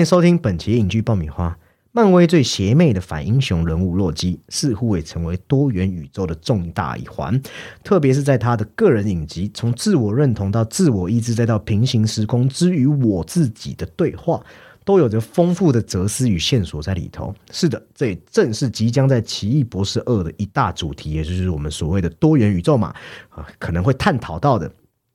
[0.00, 1.56] 迎收听本期影剧爆米花。
[1.92, 7.38] 漫威最邪魅的反英雄人物洛基，似乎也成为多元宇宙的重大一环。
[7.82, 14.40] 特别是在他的个人影集，从自我认同到自我意志，再到平行时空之于我自己的对话，
[14.84, 17.34] 都有着丰富的哲思与线索在里头。
[17.50, 22.94] 是的，这也正是即将在《奇异博士二》的一大主题，也就是我们所谓的多元宇宙嘛，
[23.30, 24.72] 啊，可能会探讨到的。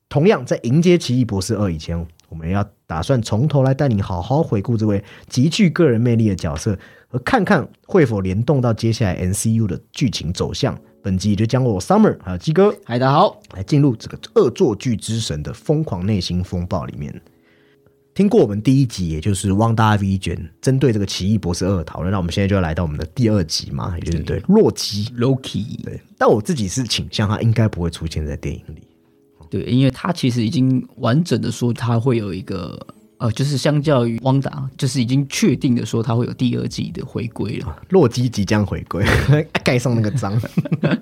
[0.08, 10.78] 同样，在迎接《奇异博士二》以前，我们要打算从头来带你好好回顾这位极具个人魅力的角色，和看看会否联动到接下来 NCU 的剧情走向。
[11.02, 17.22] 本集就将我 Summer 还有鸡哥，嗨，大家好，来进入这个恶作剧之神的疯狂内心风暴里面。
[18.12, 26.00] 听过我们第一集，也就是《汪大 V 卷》针对这个《奇异博士二》讨论，那我们现在就要来到我们的第二集嘛，也就是对洛基 Loki，对。
[26.18, 28.82] 但我自己是倾向他应该不会出现在电影里。
[29.50, 32.78] 对，因为他其实已经完整的说他会有一个
[33.18, 37.76] 呃，就是相较于汪达，就是已经确定的说他会有第二季的回归了。
[37.88, 39.04] 洛基即将回归，
[39.64, 40.38] 盖上那个章。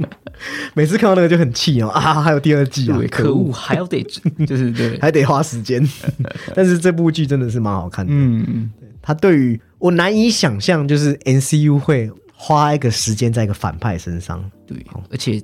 [0.75, 4.03] 每次看到那个就很气哦啊，还有第二季啊，可恶，还要得
[4.47, 5.84] 就是对， 还得花时间。
[6.55, 8.12] 但是这部剧真的是蛮好看的。
[8.14, 8.70] 嗯嗯，
[9.03, 14.45] 他对于我难以想象，就是 NCU 会花一个时间在一个反派身上。
[14.67, 14.77] 对，
[15.11, 15.42] 而且。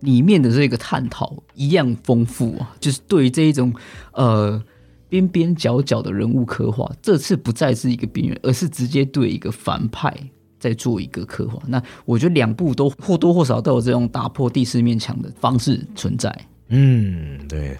[0.00, 3.72] 里面的这个探讨一样丰富啊，就是对于这一种
[4.12, 4.62] 呃
[5.08, 10.14] 边边角角的人物刻画，这次不再是一个边缘，而是直接对一个反派
[10.58, 11.62] 在做一个刻画。
[11.66, 16.46] 那我觉得两部都或多或少都有这种打破第四面墙的方式存在。
[16.68, 17.76] 嗯，对。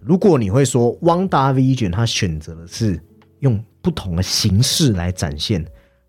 [0.00, 3.00] 如果你会说《汪达 V 卷》他选择的是
[3.40, 5.64] 用不同的形式来展现。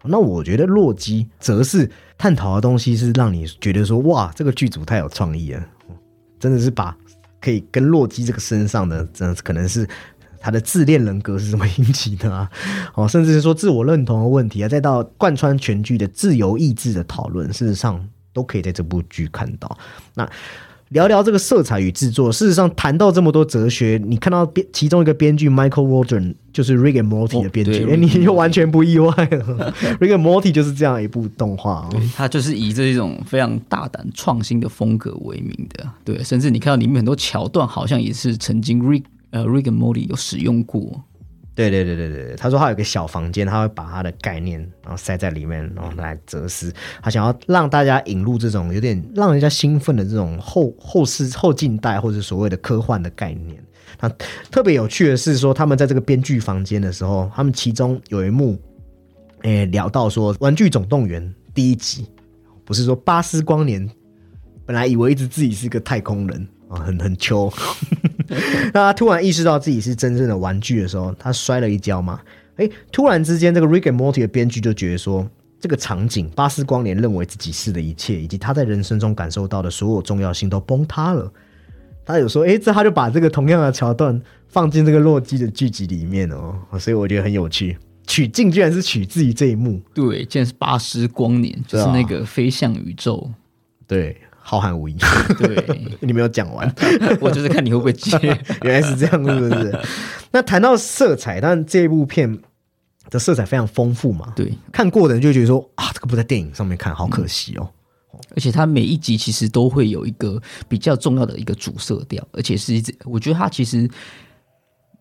[0.08, 5.64] 那我觉得洛基则是探讨的东西是让你觉得说哇，这个剧组太有创意了，
[6.40, 6.96] 真的是把
[7.40, 9.88] 可以跟洛基这个身上的，真的可能是
[10.40, 12.50] 他的自恋人格是怎么引起的啊？
[12.94, 19.78] 哦，甚至是说自我认同的问题啊，再到贯穿全剧的自由意志的讨论，事实上都可以在这部剧看到。
[20.14, 20.30] 那。
[20.90, 22.32] 聊聊这个色彩与制作。
[22.32, 29.74] 事实上，谈到这么多哲学，你看到编其中一个编剧 Michael Waldron 就是 Rick and Morty 的编剧，你又完全不意外了。
[30.00, 35.90] Rick and Morty 就是这样一部动画，它就是以这种非常大胆创新的风格为名的。
[36.04, 41.04] 对，甚至你看到里面很多桥段，好像也是曾经 Rick 呃 Rick and Morty 有使用过。
[41.56, 46.72] 对对对对对，他说他有个小房间，他会把他的概念然后塞在里面，然后来哲思。
[47.02, 53.58] 他想要让大家引入这种有点让人家兴奋的这种后后世后近代或者所谓的科幻的概念。
[54.02, 54.10] 那
[54.52, 58.60] 特别有趣的是说，他们在这个编剧房间的时候，他们其中有一幕，
[59.44, 61.24] 诶聊到说《玩具总动员》
[61.54, 62.06] 第一集，
[62.66, 63.90] 不是说巴斯光年
[64.66, 66.46] 本来以为一直自己是个太空人。
[66.70, 67.52] 啊，很 很秋。
[68.68, 72.20] 那他突然意识到自己是真正的玩具的时候，他摔了一跤嘛。
[72.58, 75.28] 哎，突然之间，这个 Rick and Morty 的编剧就觉得说，
[75.60, 81.32] 这个场景，巴斯光年认为自己是的一切，以及他在人生中感受到的所有重要性都崩塌了。
[82.06, 87.78] 他有说，哎，这他就把这个同样的桥段放进这个洛基的剧集里面哦，所以我觉得很有趣。
[88.08, 93.30] 取镜居然是取自于这一幕，对，竟然是巴斯光年，就是那个飞向宇宙，
[93.88, 94.16] 对。
[94.48, 96.72] 浩瀚无垠，对 你没有讲完，
[97.20, 98.16] 我就是看你会不会接，
[98.62, 99.80] 原来是这样，是不是？
[100.32, 102.38] 那谈到色彩，但这部片
[103.10, 107.68] 的色彩非常丰富嘛，对，看过的人就觉得说啊，这个不在电影上面看，好可惜哦。
[108.36, 110.40] 而且它每一集其实都会有一个
[110.70, 113.90] 比较重要的一个主色调，而且是一直，我觉得它其实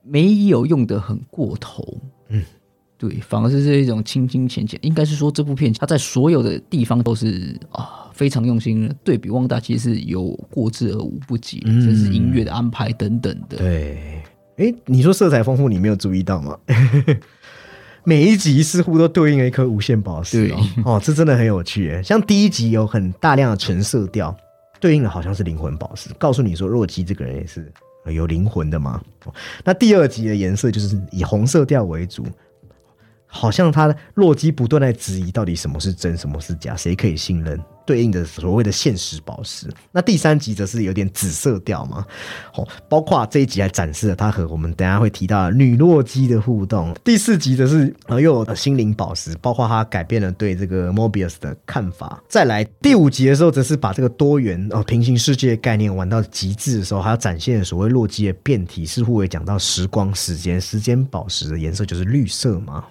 [0.03, 2.01] 没有用的很过头，
[2.31, 2.43] 嗯，
[2.97, 4.81] 对，反而是这一种清清浅浅。
[4.83, 8.01] 应该是说这部片它在所有的地方都是啊。
[8.15, 13.59] 非常用心，对比旺达其实是有过之而无不及，甚至音乐的安排等等的。
[13.59, 14.23] 对，
[14.57, 16.57] 哎，你说色彩丰富，你没有注意到吗？
[18.05, 22.01] 每一集似乎都对应了一颗无限宝石哦，哦，这真的很有趣。
[22.03, 24.35] 像第一集有很大量的纯色调，
[24.81, 27.73] 对应的好像是灵魂宝石，告诉你说洛基这个人也是
[28.13, 29.03] 有灵魂的嘛。
[29.65, 32.25] 那第二集的颜色就是以红色调为主。
[33.27, 37.61] 好像他洛基不断在质疑，到底什么是真，什么是假，谁可以信任？
[37.87, 39.69] 对应的所谓的现实宝石。
[39.93, 42.05] 那第三集则是有点紫色调嘛，
[42.55, 46.95] 哦，包括这一集还展示了他和我们等下会提到的女洛基的互动。
[47.05, 52.23] 第四集则是呃又有心灵宝石，包括他改变了对这个 Mobius 的看法。
[52.29, 62.85] 再来第五集的时候，则是把这个多元哦平行世界概念玩到极致的时候，还要展现所谓洛基的变体，似乎也讲到时光、时间、时间宝石的颜色就是绿色嘛。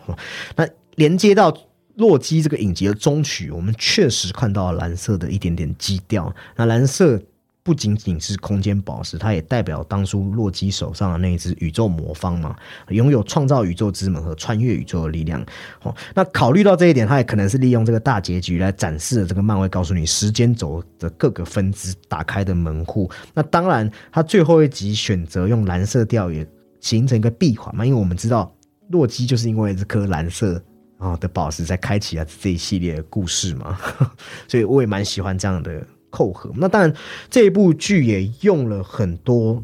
[0.56, 1.52] 那连接到
[1.96, 6.34] 洛基这个影集的中曲，我们确实看到了蓝色的一点点基调。
[6.56, 7.22] 那蓝色
[7.62, 12.56] 不仅仅是空间宝石，它也代表当初洛基手上的那一只宇宙魔方嘛，
[12.90, 15.42] 拥有创造宇宙之门和穿越宇宙的力量。
[15.84, 23.10] 哦，那考虑到这一点，他也可能是利用这个大结局来展示了这个漫威，告诉你时间轴的各个分支打开的门户。
[23.34, 26.46] 那当然，他最后一集选择用蓝色调也
[26.82, 28.54] 形成一个闭环嘛，因为我们知道
[28.90, 30.62] 洛基就是因为这颗蓝色
[31.04, 33.78] 啊的宝石才开启啊这一系列的故事嘛，
[34.48, 35.86] 所以我也蛮喜欢这样的。
[36.16, 36.94] 扣合那当然，
[37.28, 39.64] 这一部剧也用了很多，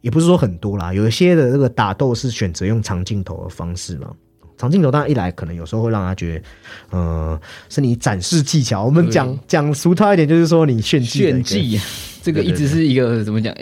[0.00, 4.14] 也不是说很多啦，有一些的这个打斗是选择用长镜头的方式嘛。
[4.56, 8.84] 长镜头当然一来可能有时候会让他觉得，呃，是你展示技巧。
[8.84, 11.18] 我们讲讲俗套一点，就是说你炫技。
[11.18, 11.80] 炫技，
[12.22, 13.52] 这个一直是一个怎么讲？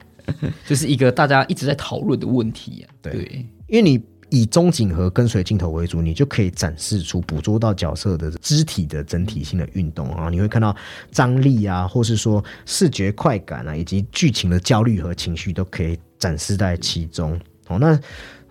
[0.64, 2.88] 就是一个大家一直在讨论的问题啊。
[3.02, 4.02] 对，因为你。
[4.30, 10.74] 以中景和跟随镜头为主，你就可以展示出捕捉到角色的肢体的整体性的运动啊，你会看到
[11.10, 17.38] 张力啊，或是说视觉快感啊，以及剧情的焦虑和情绪都可以展示在其中。
[17.68, 17.98] 哦，那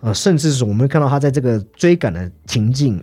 [0.00, 3.02] 呃，甚至是我们会看到他在这个追赶的情境，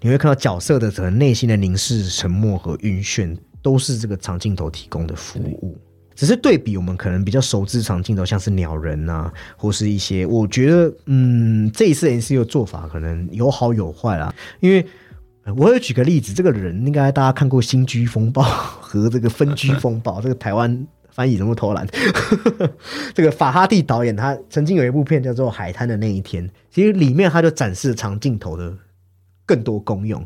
[0.00, 5.76] 你会看到角色的可能内心的凝视、沉默和晕眩，都是这个长镜头提供的服务。
[6.16, 14.34] 只是对比，我们可能比较熟知长镜头，像是鸟人呐，或是一些，我觉得，嗯，这一次 N C U 做法可能有好有坏啦。
[14.60, 14.84] 因为
[15.56, 18.42] 我有举个例子，这个人应该大家看过《新居风暴》
[18.80, 21.86] 和这个《分居风暴》，这个台湾翻译怎么偷懒？
[23.14, 28.74] 这个法哈蒂导演他曾经有一部片叫做《海滩的那一天》，其实里面他就展示长镜头的。
[29.46, 30.22] 更多功用，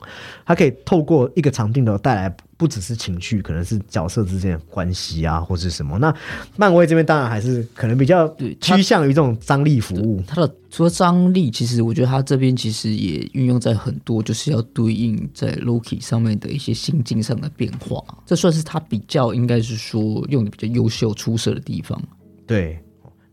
[0.47, 5.99] 它可以透过一个长镜头带来不只是情绪，可能是角色之间的关系啊，或是什么。
[5.99, 6.13] 那
[6.57, 8.27] 漫威这边当然还是可能比较
[8.61, 10.23] 趋向于这种张力服务。
[10.27, 18.03] 它的除了张力，其实我觉得它这边其实也运用在很多就是要对应在 Loki 上面的一些心境上的变化。
[18.25, 22.01] 这算是它比较应该是说用的比较优秀出色的地方。
[22.47, 22.73] 对，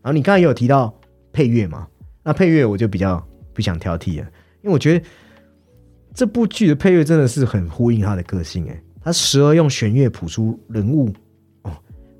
[0.02, 0.94] 然后你刚才也有提到
[1.32, 1.86] 配乐嘛？
[2.22, 4.26] 那配乐我就比较不想挑剔了，
[4.60, 5.04] 因为我觉得。
[6.18, 11.14] 这部剧的配乐真的是很呼应他的个性，哎，他时而用弦乐谱出人物
[11.62, 11.70] 哦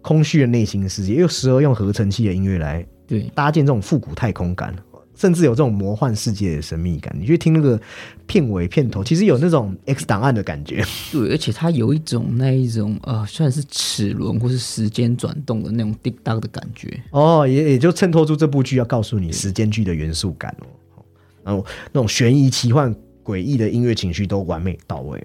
[0.02, 4.72] 空虚的内心世界，又时而用合成器的音乐来对搭建这种复古太空感，
[5.16, 7.12] 甚至有这种魔幻世界的神秘感。
[7.18, 7.80] 你去听那个
[8.24, 10.84] 片尾片头，其实有那种 X 档案的感觉。
[11.10, 17.02] 对，而且它有一种那一种呃，算是齿轮或是时间转动的那种滴答的感觉。
[17.10, 20.56] 哦，也也就衬托出这部剧要告诉你时间剧的元素感
[20.94, 21.02] 哦，
[21.42, 22.94] 然后那种悬疑奇幻。
[23.28, 25.22] 诡异的音乐情绪都完美到位，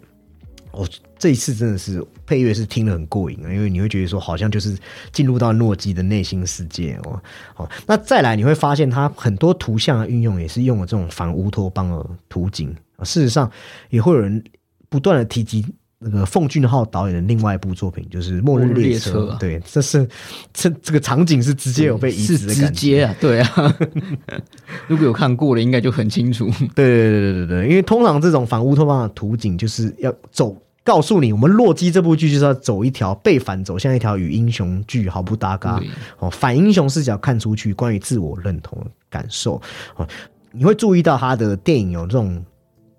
[0.72, 0.86] 哦，
[1.18, 4.78] 这一次真的是配乐是听得很过瘾啊，因为你会觉得说好像就是
[5.14, 7.18] 进入到诺基的内心世界哦。
[7.54, 13.50] 好，那再来你会发现它很多图像的运用也是用了这种反乌托邦的图景啊，事实上
[13.90, 14.44] 也会有人
[14.90, 15.66] 不断的提及。
[16.04, 20.08] 那个奉俊昊导演的另外一部作品就是《末日列车》，对，这是
[20.54, 23.76] 这这个场景是直接有被移植的感觉啊，对啊。
[24.88, 26.46] 如果有看过的，应该就很清楚。
[26.76, 35.82] 对对对对对对，因为通常这种反乌托邦的图景就是要走，告诉你我们《洛基》这部剧就是要走一条被反，走向一条与英雄剧毫不搭嘎
[36.20, 39.62] 哦，反英雄视角看出去关于自我认同的感受
[39.96, 40.06] 哦，
[40.52, 42.44] 你会注意到他的电影有这种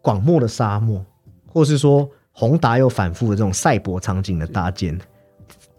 [0.00, 1.04] 广漠的沙漠，
[1.46, 2.08] 或是说。
[2.36, 4.98] 宏达又反复的这种赛博场景的搭建，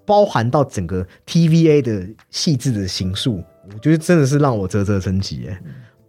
[0.05, 3.43] 包含到整个 TVA 的细致的形塑，
[3.73, 5.61] 我觉得真的是让我啧啧称奇哎，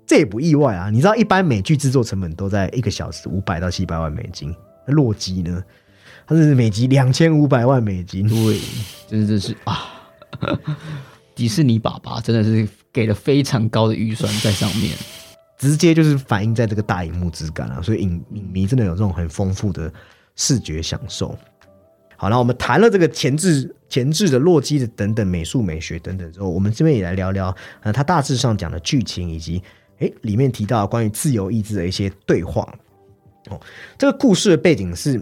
[0.07, 0.89] 这也不意外啊！
[0.89, 4.55] 你知道，一般美剧制作成本都在一个小时五百到七百万美金，
[4.87, 5.61] 那洛基呢？
[6.29, 8.61] 它是每集两千五百万美金，对，
[9.09, 9.93] 真的是啊！
[11.35, 14.97] 迪士尼爸爸真的是给了非常高的预算在上面，
[15.59, 19.93] 直接就是反映在这个大荧幕质感啊，所以影影迷真的有这种很丰富的。
[20.37, 21.37] 视觉享受，
[22.17, 29.63] 好，那我们谈了这个前置、前置的洛基的等等美术美学等等之后，我们这边也来聊聊，呃，它大致上讲的剧情以及，
[29.99, 32.73] 诶里面提到关于自由意志的一些对话。
[33.49, 33.61] 哦，
[33.97, 35.21] 这个故事的背景是，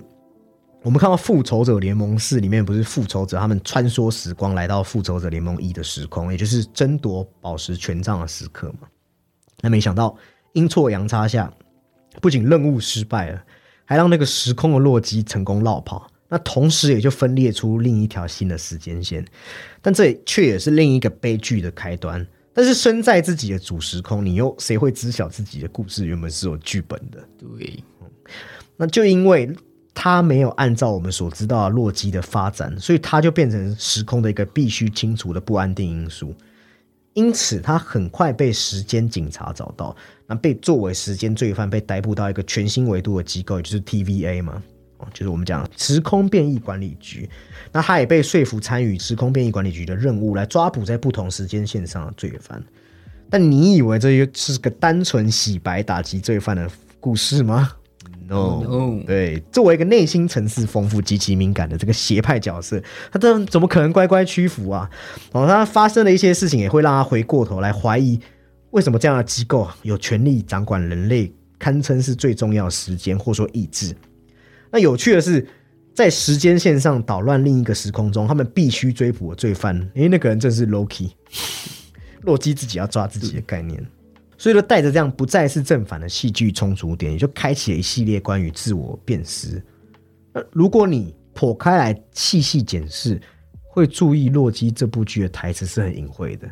[0.82, 8.88] 我们看到复仇者联盟四里面不是复仇者他们穿梭时光来到复仇者联盟一的时空，也就是争夺宝石权杖的时刻嘛？
[9.60, 10.16] 那没想到
[10.54, 11.52] 阴错阳差下，
[12.20, 13.44] 不仅任务失败了。
[13.84, 19.24] 还让那个时空的洛基成功落跑，那同时也就分裂出另一条新的时间线，
[19.82, 22.26] 但这却也是另一个悲剧的开端。
[22.52, 27.18] 但是身在自己的主时空，你又谁会知晓自己的故事原本是有剧本的？
[27.38, 27.82] 对，
[28.76, 29.52] 那就因为
[29.92, 36.34] 他没有按照我们所知道的洛基的发展，所以他就变成时空的一个必须清除的不安定因素。
[37.14, 44.62] 因此，他很快被时间警察找到，那被作为时间罪犯被逮捕到一个全新维度的机构，也就是 TVA 嘛。
[45.12, 47.28] 就是我们讲时空变异管理局。
[47.70, 52.62] 那他也被说服参与时空变异管理局的任务，来抓捕在不同时间线上的罪犯。
[53.28, 57.72] 但你以为这是个单纯洗白打击罪犯的故事吗
[58.26, 64.90] ？No，对，作为一个内心层次丰富、极其敏感的这个邪派角色，他这怎么可能乖乖屈服啊？
[65.32, 68.18] 哦，他发生的一些事情也会让他回过头来怀疑，
[68.70, 73.94] 为什么这样的机构有权利掌管人类，堪称是最重要时间或说意志？
[74.70, 75.46] 那有趣的是。
[75.94, 81.12] 在时间线上捣乱另一个时空中，他们必须追捕的罪犯，因为那个人正是 Loki，
[82.22, 83.80] 洛基自己要抓自己的概念，
[84.44, 89.64] 所以说带着这样不再是正反的戏剧冲突点，也就开启了一系列关于自我辨识。
[90.34, 93.18] 那如果你剖开来细细检视，
[93.62, 96.46] 会注意洛基这部剧的台词是很隐晦的，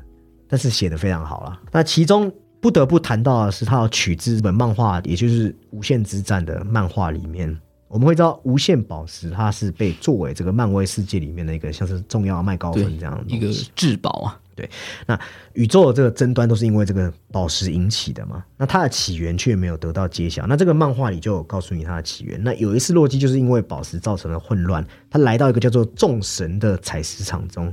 [0.49, 1.61] 但是写的非常好了。
[1.71, 2.33] 那其中
[2.63, 7.55] 不得不谈到的是，他要取自日本漫画，也就是《无限之战》的漫画里面。
[7.89, 14.41] 我们会知道，无限宝石它是被作为这个漫威世界里面的一个像是重要麦高芬这样的一个至宝啊。
[14.55, 14.69] 对，
[15.07, 15.19] 那
[15.55, 18.45] 宇宙的这个争端都是因为这个宝石引起的嘛？
[18.57, 20.47] 那它的起源却没有得到揭晓。
[20.47, 22.43] 那这个漫画里就有告诉你它的起源。
[22.45, 27.73] 那有一次，洛基就是因为宝石造成了混乱，他来到一个叫做众神的采石场中，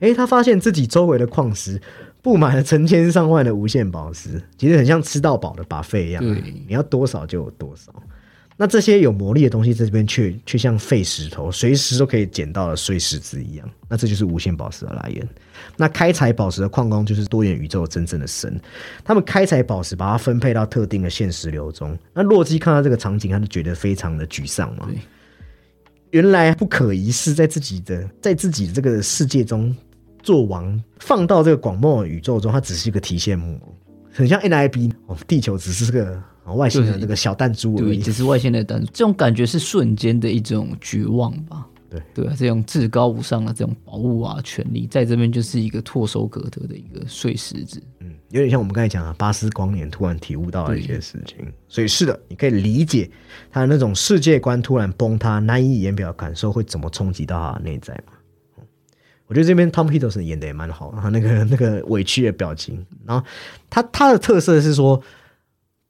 [0.00, 1.80] 诶，他发现自己周围的矿石
[2.22, 7.92] 布满了成千上万的无限宝石，其实很像吃到饱的把费一样，你要多少就有多少。
[8.56, 13.68] 那这些有魔力的东西在这边却却像废石头，随时都可以捡到的碎石子一样。
[13.88, 15.28] 那这就是无限宝石的来源。
[15.76, 18.60] 那开采宝石的矿工就是多元宇宙真正的神，
[19.02, 21.98] 他们开采宝石，把它分配到特定的现实流中。
[22.12, 24.88] 那洛基看到这个场景，他就觉得非常的沮丧嘛。
[26.10, 29.76] 原来不可一世，在自己的在自己的这个世界中
[30.22, 33.74] 做王，放到这个广袤宇宙中，它只是一个提线木偶，
[34.12, 36.22] 很像 NIB 哦，地球只是个。
[36.52, 41.66] 外星人那个小弹珠而已，只是外星人的弹珠，这种感觉是瞬间的一种绝望吧？
[41.88, 47.80] 对对啊，这种至高无上的这种宝物啊，权利在这边就是一个唾手可得的一个碎石子。
[48.00, 51.38] 嗯，有点像我们刚才讲的巴斯光年突然体悟到的一些事情。
[51.68, 53.08] 所以是的，你可以理解
[53.50, 58.12] 他的那种世界观突然崩塌、难以言表的感受会怎么冲击到他的内在嘛？
[59.26, 63.24] 我觉得这边 Tom Hiddleston 演的也蛮好，他那个那个委屈的表情，然后
[63.70, 65.00] 他他的特色是说。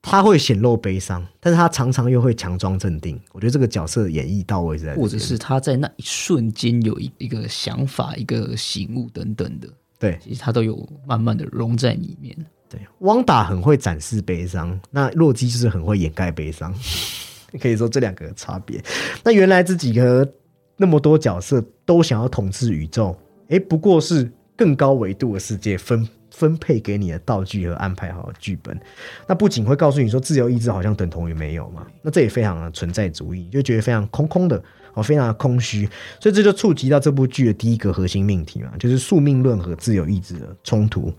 [0.07, 3.19] 他会显露悲伤，但是他常常又会强装镇定。
[3.33, 9.69] 我觉得这个角色演绎到位，在或者是他在那一瞬间有一一个想法、一个醒悟等等的，
[9.99, 12.37] 对，其实他都有慢慢的融在里面。
[12.69, 16.73] 对，汪达很会展示悲伤，那洛基就是很会掩盖悲伤。
[17.59, 18.83] 可以说这两个差别。
[19.23, 20.29] 那原来这几个
[20.77, 23.17] 那么多角色都想要统治宇宙，
[23.49, 26.07] 哎，不过是更高维度的世界分。
[26.35, 28.79] 分配给你的道具和安排好的剧本，
[29.27, 31.87] 那不仅会告诉你说自由意志好像等同于没有嘛？
[32.03, 34.63] 那这也非常的存在主义，就觉得非常空空的，
[34.95, 35.89] 哦，非常的空虚。
[36.19, 41.13] 所以这就触及到这部剧的第一个核心命题嘛，就是宿命论和自由意志的冲突。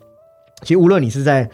[0.62, 1.50] 其实无论你是在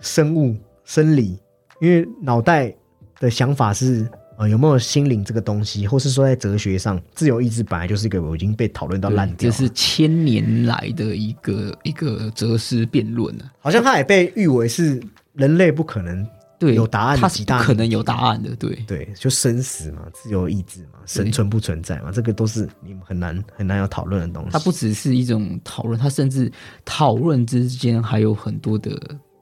[0.00, 0.54] 生物、
[0.84, 1.38] 生理，
[1.80, 2.74] 因为脑袋
[3.18, 4.06] 的想法是。
[4.38, 13.50] 呃，有没有心灵这个东西，或是说在哲学上，自由意志本来就是一个我已经被讨论到烂掉，这是千年来的一个一个哲思辩论了。
[13.60, 15.02] 好像它也被誉为是
[15.32, 16.26] 人类不可能
[16.58, 18.54] 对有答案，它是不可能有答案的。
[18.56, 24.50] 对对，就生死嘛，自由意志嘛，生存不存在嘛，这个都是你们很难很难有讨论的东西。
[24.52, 26.52] 它不只是一种讨论，它甚至
[26.84, 28.90] 讨论之间还有很多的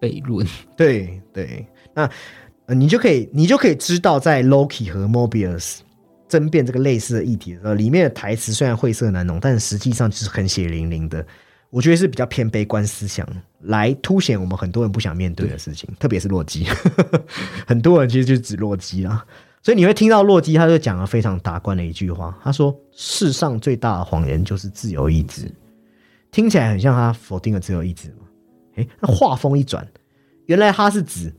[0.01, 0.47] 悖论。
[0.79, 2.09] 对对，那。
[2.66, 5.78] 呃，你就可以，你就可以知道，在 Loki 和 Mobius
[6.28, 11.25] 争辩这个类似的议题的时候，里面的台词虽然晦涩难懂，但实际上就是很血淋淋的。
[11.68, 13.26] 我觉得是比较偏悲观思想，
[13.62, 16.64] 来凸显我们很多人不想面对的事情，特别是洛基。
[17.66, 19.26] 很多人其实就指洛基啊，
[19.61, 25.50] 所以你会听到洛基他就讲了非常达观的一句话，他说：“世上最大的谎言就是自由意志。”
[26.30, 28.26] 听起来很像他否定了自由意志嘛？
[28.76, 29.87] 诶，那话锋一转，
[30.47, 31.30] 原来他是指。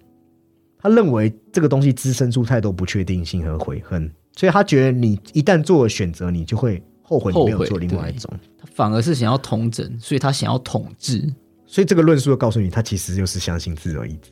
[0.86, 8.32] 他认为这个东西滋生出太多不确定性和悔恨，所以他觉得你一旦做了选择，你就会后悔没有做另外一种。
[8.56, 11.28] 他反而是想要统整，所以他想要统治。
[11.66, 14.30] 所以这个论述就告诉你，他其实就是相信自由意志。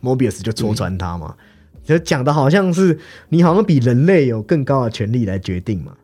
[0.00, 1.36] Mobius 就戳穿他嘛，
[1.84, 2.98] 就讲的好像是
[3.28, 5.94] 你好像比人类有更高的权利来决定嘛。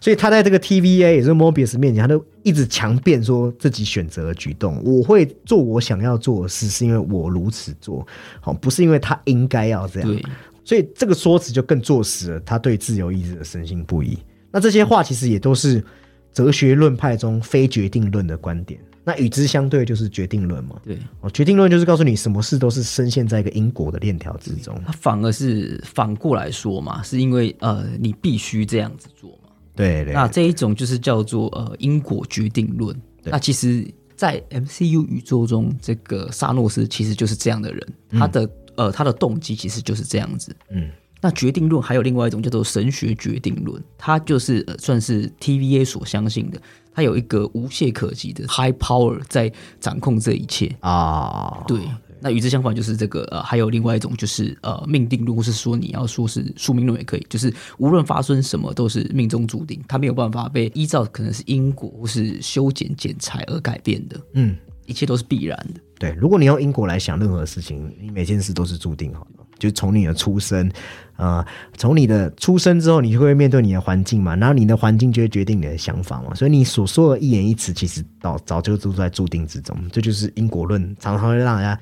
[0.00, 8.06] 所以他在这个 TVA 也是 Mobius 面前，他都一直强辩说自己选择的举动，我会做我想要做的事，是因为我如此做，
[8.40, 10.20] 好，不是因为他应该要这样。
[10.64, 14.18] 所以这个说辞就更坐实了他对自由意志的深信不疑。
[14.50, 15.84] 那这些话其实也都是
[16.32, 18.80] 哲学论派中非决定论的观点。
[19.04, 20.74] 那与之相对就是决定论嘛。
[20.82, 24.76] 对，哦，决定论就是告诉你什么事都是深陷在一个因果的链条之中。
[24.84, 29.45] 它反而是反过来说嘛，是因为呃，你必须这样子做嘛。
[29.76, 32.96] 对对，那这一种就是叫做呃因果决定论。
[33.22, 40.56] 那其实，在 MCU 宇宙中，这个萨诺斯其实就是这样的人，他的呃他的动机其实就是这样子。
[40.70, 40.90] 嗯。
[41.22, 46.60] 那决定论还有另外一种叫做神学决定论，它就是呃算是 TVA 所相信的，
[46.92, 51.64] 它有一个无懈可击的 high power 在掌控这一切啊。
[51.66, 51.80] 对，
[52.20, 64.20] 那与之相反就是这个呃，还有另外一种就是呃命定论，或是说你要说是宿命论也可以，就是无论发生什么都是命中注定，它没有办法被依照可能是因果或是修剪剪裁而改变的。
[64.32, 64.56] 嗯，
[64.86, 65.80] 一切都是必然的。
[65.98, 69.44] 对，如果你用因果来想任何事情，你每件事都是注定好的。
[69.58, 70.70] 就从你的出生，
[71.14, 71.42] 啊，
[71.78, 79.74] 从你的出生之后，你就会面对你的环境嘛，然后你的环境就会决定你的想法嘛，所以你所说的一言一词，其实早早就都在注定之中。
[79.90, 81.80] 这就是因果论，常常会让人家，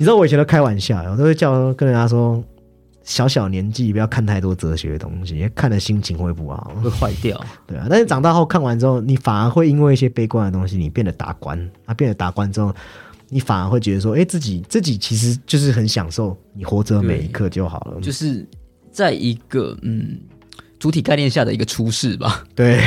[0.00, 2.42] 你知道我以前都开玩笑，我都会叫跟人家说，
[3.04, 7.38] 小小年纪不要看太多哲学的东西，看的心情会不好，会坏掉。
[7.68, 12.74] 对啊，但是长大后看完之后，你反而会因为一些悲观的东西，你变得达观，啊变得达观之后。
[13.32, 18.44] 你反而会觉得说，哎，自己自己其实就是很享受你活着每一刻就好了，就是
[18.90, 20.18] 在一个嗯
[20.80, 22.42] 主体概念下的一个出世吧。
[22.56, 22.80] 对，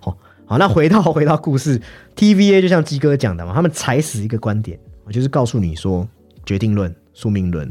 [0.00, 0.16] 好，
[0.46, 1.80] 好，那回到回到故事
[2.14, 6.06] ，TVA 就像鸡哥讲的嘛，他们踩死一个观点，我就是告诉你说
[6.48, 7.70] 决定论、宿命论。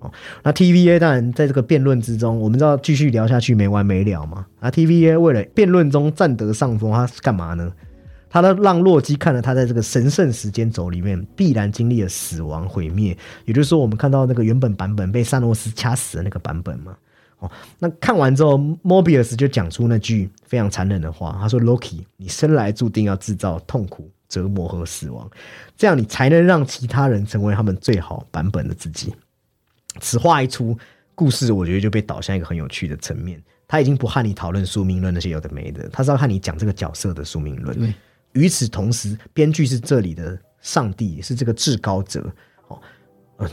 [0.00, 0.10] 哦，
[0.42, 4.44] 那 TVA 当然在这个辩论之中，我们知道继续聊下去没完没了嘛。
[4.58, 7.72] 那 TVA 为了辩论中占得上风，他是干嘛呢？
[8.28, 16.96] 他都让洛基看了他在这个神圣时间轴里面必然经历了死亡毁灭，也就是说，我们看到那个原本版本被萨诺斯掐死的那个版本嘛。
[17.40, 25.30] 哦，那看完之后，莫比尔斯就讲出那句非常残忍的话，他说：“Loki，你生来注定要制造痛苦、折磨和死亡，
[25.76, 29.14] 这样你才能让其他人成为他们最好版本的自己。”
[30.00, 30.78] 此话一出，
[31.14, 33.42] 故事我觉得就被导向一个很有趣的层面。
[33.68, 37.94] 他已经不和你讨论宿命论那些有的没的，他是要和你讲这个角色的宿命论。
[38.32, 42.24] 与此同时，编剧是这里的上帝，是这个至高者。
[42.68, 42.80] 哦，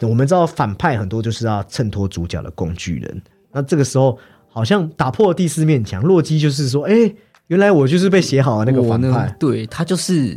[0.01, 3.21] 我们知道反派很多就是要衬托主角的工具人。
[3.51, 7.13] 那这个时候，好像打破第四面墙，洛基就是说：“哎，
[7.47, 10.35] 原来我就是被写好的那个反派。”对他就是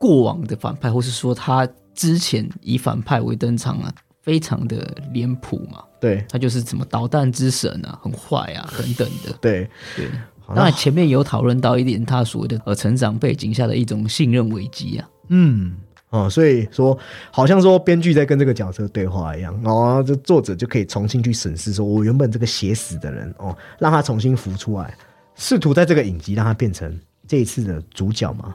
[0.00, 5.84] 过往的反派，或是说他之前以反派为登场啊，非常的脸谱嘛。
[6.00, 9.30] 对他就是什么导弹之神啊，很坏啊，等等的。
[9.42, 10.08] 对对。
[10.52, 15.08] 当然，前面有讨论到一点，他所谓的呃成长背景下的一种信任危机啊。
[15.28, 15.76] 嗯，
[16.08, 16.98] 哦，所以说
[17.30, 24.96] 好像说编剧在跟这个角色对话一样，哦，这作者就可以重新去审视，说我原本这个写死的人，哦，让他重新浮出来，
[25.36, 28.52] 试图在这个影集让他变成这一次的主角嘛。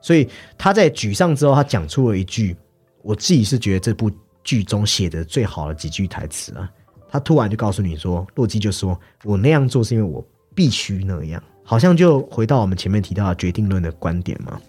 [0.00, 2.56] 所以他在沮丧之后，他讲出了一句，
[3.02, 4.10] 我自己是觉得这部
[4.42, 6.70] 剧中写的最好的几句台词啊。
[7.10, 10.24] 他突然就告诉你说，洛基就说我那样做是因为我。
[10.52, 14.60] 必须那样，好像就回到我们前面提到的决定论的观点嘛。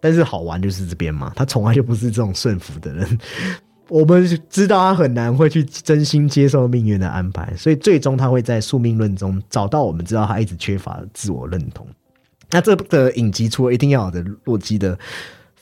[0.00, 3.18] 但是好玩就是这边嘛，他从来就不是这种顺服的人。
[3.88, 11.86] 我们知道他很难会去真心接受命运的安排，所以最终他会在宿命论中找到我们知道他一直缺乏的自我认同。
[12.50, 14.98] 那这个影集除了一定要有的洛基的。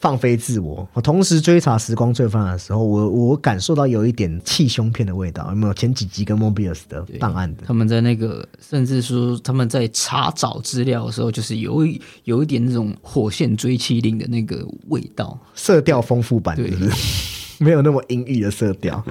[0.01, 5.73] 放飞自我，我同时追查时光罪犯的时候，我我感受到有一点气胸片的味道，有没有？
[5.73, 11.87] 前几集跟 Mobius 的档案的，他们在那个，甚至说他们在查找资料的时候，就是有
[12.25, 16.71] 有一点那种火线追气令的那个味道，色调丰富版，对，
[17.57, 19.03] 没有那么阴郁的色调。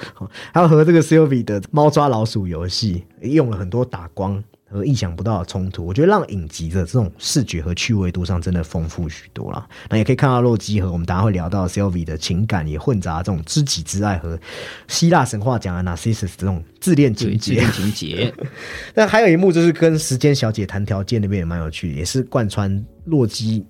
[0.51, 4.43] 还有和这个 Sylvie 的猫抓老鼠游戏，用了很多打光。
[4.73, 9.67] 和意想不到的冲突，我觉得让影集的这种视觉和趣味度上真的丰富许多了。
[9.87, 14.39] 那也可以看到洛基和我们等下会聊到 Sylvie 的情感也混杂这种知己之爱和
[14.87, 17.63] 希腊神话讲的 Narcissus 这种自恋情节。
[17.71, 18.33] 情节。
[18.95, 23.63] 那还有一幕就是跟时间小姐谈条件那边也蛮有趣，也是贯穿洛基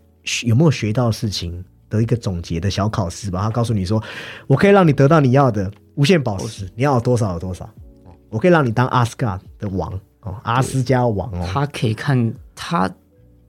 [0.45, 3.41] 有没有学到事情的一个总结的小考试吧。
[3.41, 4.01] 他告诉你说，
[4.47, 7.69] 我可以让你得到你要的无限宝石，你要多少有多少。
[8.29, 9.99] 我可以让你当阿斯卡的王。
[10.23, 12.89] 哦，阿斯加王哦，他可以看他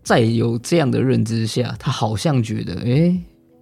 [0.02, 3.16] 在有这样的认知下，他好像觉得，哎，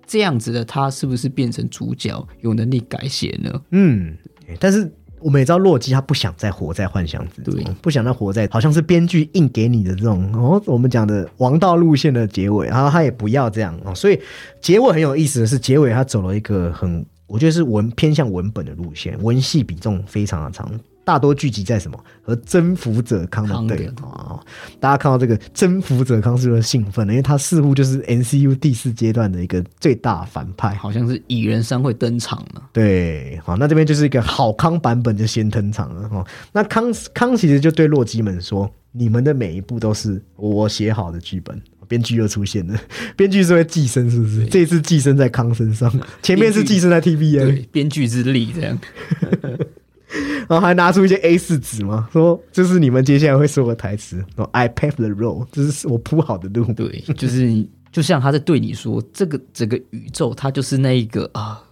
[0.06, 3.62] 这样子的他是不是变成主角，有能力改写呢？
[3.70, 4.16] 嗯，
[4.58, 14.20] 但是我们也知道，洛基他不想再活在幻想之中，不想再活在好像是编剧硬给你的这种哦，我们讲的王道路线的结尾，然后他也不要这样哦，所以
[14.60, 20.68] 结尾很有意思的是，结尾他走了一个很，我觉得是文偏向文本的路线，文戏比重非常的长。
[21.04, 24.38] 大多聚集在什么和征服者康的对啊？
[24.78, 27.12] 大家看到这个征服者康是不是兴奋了？
[27.12, 32.62] 因为他似乎就是 N C U 第四阶段的一个最大反派，好像是蚁人三会登场了。
[32.72, 36.24] 对，好，那这边就是一个好康版本就先登场了哈。
[36.52, 42.80] 那康康其实就对洛基们说：“你们的每一步都是我写好的剧本。”编剧又出现了，
[43.16, 44.46] 编剧是会寄生，是不是？
[44.46, 48.78] 这次寄生在康身上，前面是寄生在 T B A，编剧之力这样。
[50.48, 54.16] 然后还拿出一些 A 四纸嘛，说这是你们接下来会说的台词。
[54.36, 56.72] 然后 I pave the road，这是我铺好的路。
[56.72, 61.62] 对，就是就像他在对你说，这个整个宇宙，它就是那一个啊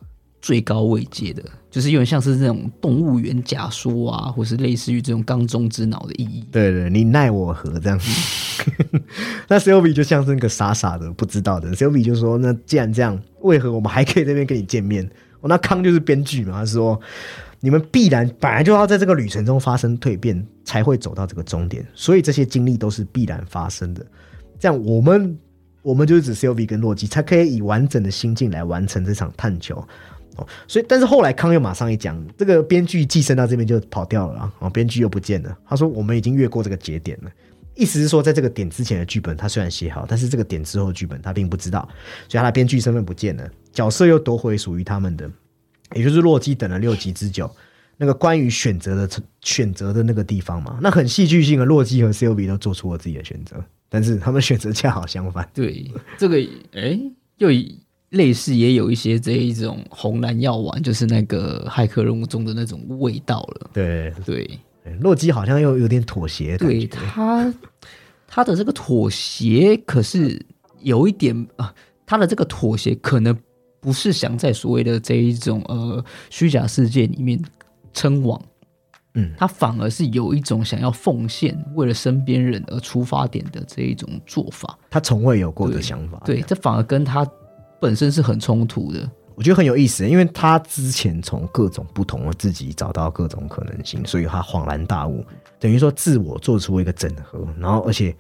[0.41, 6.45] 最高位阶的，就是有点像是那种动物园假说啊，或是类似于这种缸中之脑的意义。
[6.51, 8.11] 对对，你奈我何这样子。
[9.49, 15.05] 那 Sylvie 就像是那个傻傻的不知道的，Sylvie 就说：“那既然这样，为何我们还可以这边跟你见面？”
[15.41, 17.01] 哦，那康就是编剧嘛，他说。
[17.61, 24.05] 你们必然本来就要在这个旅程中发生蜕变，才会走到这个终点，所以这些经历都是必然发生的。
[24.59, 25.39] 这样，我们
[25.83, 29.77] 我们就是指 Sylvie 跟洛基，才可以以完整的心境来完成这场探求。
[30.37, 35.59] 哦，所以，但是后来康又马上一讲，这个编剧寄生到这边就跑掉了啊，编剧又不见了。
[35.67, 37.31] 他说：“我们已经越过这个节点了。”
[37.75, 41.87] 意思是说，在这个点之前的剧本他虽然写好，但是这个点之后的剧本他并不知道，
[42.29, 45.31] 所以他的编剧身份不见了，角色又夺回属于他们的。
[45.95, 47.51] 也就是洛基等了六集之久，
[47.97, 55.49] 那个关于选择的选择的那个地方嘛，那很戏剧性的，洛基和 Sylvie 都做出了自己的选择，但是他们选择恰好相反。
[55.53, 56.37] 对，这个
[56.73, 56.99] 哎，
[57.39, 57.49] 又
[58.11, 63.71] 类似也有一些这一种红蓝药丸，就是那个骇客任务中的那种味道了。
[63.73, 64.49] 对对，
[65.01, 66.57] 洛基好像又有点妥协。
[66.57, 67.53] 对他，
[68.27, 70.41] 他的这个妥协可是
[70.81, 71.75] 有一点啊，
[72.07, 73.37] 他的这个妥协可能。
[73.81, 77.43] 不是想在所谓的这一种呃虚假世界里面
[77.95, 78.39] 称王，
[79.15, 87.27] 嗯，他反而是有一种想要奉献为了身边人而出发点的这一种做法，他从未有过的想法，对，这反而跟他
[87.81, 89.11] 本身是很冲突的。
[89.35, 95.25] 我觉得很有意思，因为他之前从各种不同的自己找到各种可能性，所以他恍然大悟，
[95.59, 98.15] 等于说自我做出一个整合，然后而且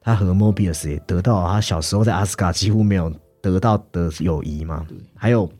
[0.00, 3.12] 他和 Mobius 也得到他小时候在阿斯卡几乎没有。
[3.50, 5.50] 得到的友谊嘛，还有，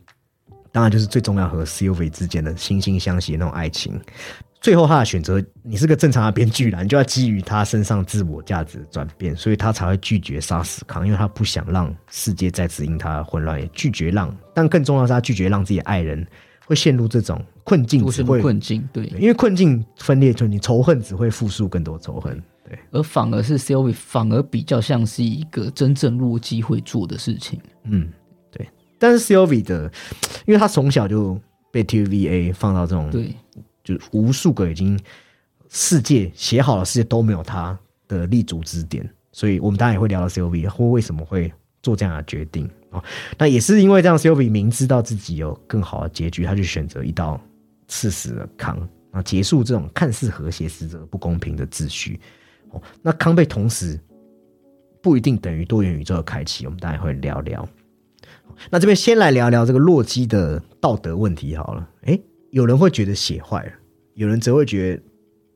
[0.71, 4.01] 当然就是最重要和 Sylvie 之间的惺惺相惜那种爱情。
[4.61, 16.25] 最后他的选择，你是个正常的编剧啦，你就要基于他身上自我价值的转变，所以他才会拒绝杀死康，因为他不想让世界再次因他混乱，也拒绝让，但更重要是他拒绝让自己的爱人
[16.65, 22.41] 会陷入这种困境，只会困境，对，因为困境分裂，就你仇恨只会复述更多仇恨。
[22.75, 27.59] 对，而反而是 Sylvie 反而比较像是一个真正洛基会做的事情。
[27.83, 28.11] 嗯，
[28.51, 28.67] 对。
[28.97, 29.91] 但是 Sylvie 的，
[30.45, 31.39] 因为他从小就
[31.71, 33.33] 被 TVA 放到这种，对，
[33.83, 34.99] 就无数个已经
[35.69, 41.51] 世界写好了世界都没有他的立足之点，所以我们当然也会聊到 Sylvie 或为什么会
[41.83, 43.03] 做这样的决定啊。
[43.37, 47.39] 那也是因为这样，Sylvie 明知道自己有更好的结局，他就选择一道
[47.87, 48.79] 刺死了康，
[49.11, 52.19] 啊，结束这种看似和谐实则不公平的秩序。
[53.01, 53.99] 那康贝同时
[55.01, 57.67] 不一定等于多元宇宙的开启，我们待会聊聊。
[58.69, 61.89] 那这边先来聊聊这个洛基的道德问题好了。
[62.03, 63.71] 诶，有人会觉得写坏了，
[64.13, 65.03] 有人则会觉得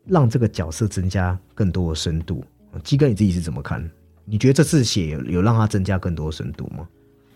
[0.05, 2.43] 让这个角色增加更多的深度。
[2.83, 3.89] 基哥你自己是怎么看？
[4.25, 6.87] 你觉得这次写有让他增加更多的深度吗？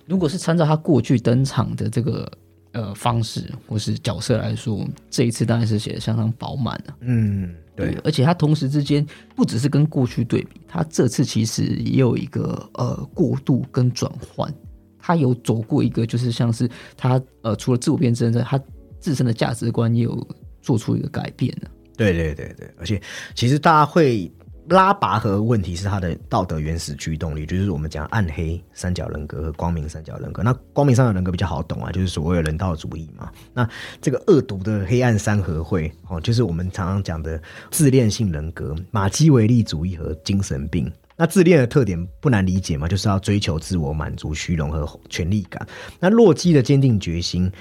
[0.05, 2.31] 如果是参照他过去登场的这个。
[2.73, 6.95] 呃，方式或是角色来说，这一次当然是写的相当饱满了。
[7.01, 9.05] 嗯，对，而且他同时之间
[9.35, 14.51] 不只是跟过去对比，他这次其实也有一个呃过渡跟转换，
[14.99, 18.59] 他有走过一个就是像是他呃除了自我辩证，之外他
[18.99, 20.27] 自身的价值观也有
[20.61, 21.69] 做出一个改变的。
[21.95, 23.01] 对对对对，而且
[23.35, 24.31] 其实大家会。
[24.69, 30.41] 拉拔河问题是他的道德原始驱动力，就是我们讲暗黑三角人格和光明三角人格。
[30.41, 33.29] 那光明三角人格比较好懂啊，就是所谓的人道主义嘛。
[33.53, 33.67] 那
[34.01, 40.91] 这个恶毒的黑暗三合会哦，就是我们常常讲的自恋性人格、马基维利主义和精神病。
[41.15, 45.65] 那自恋的特点不难理解嘛，就是要追求自我满足、虚荣和权力感。
[45.99, 47.51] 那洛基的坚定决心，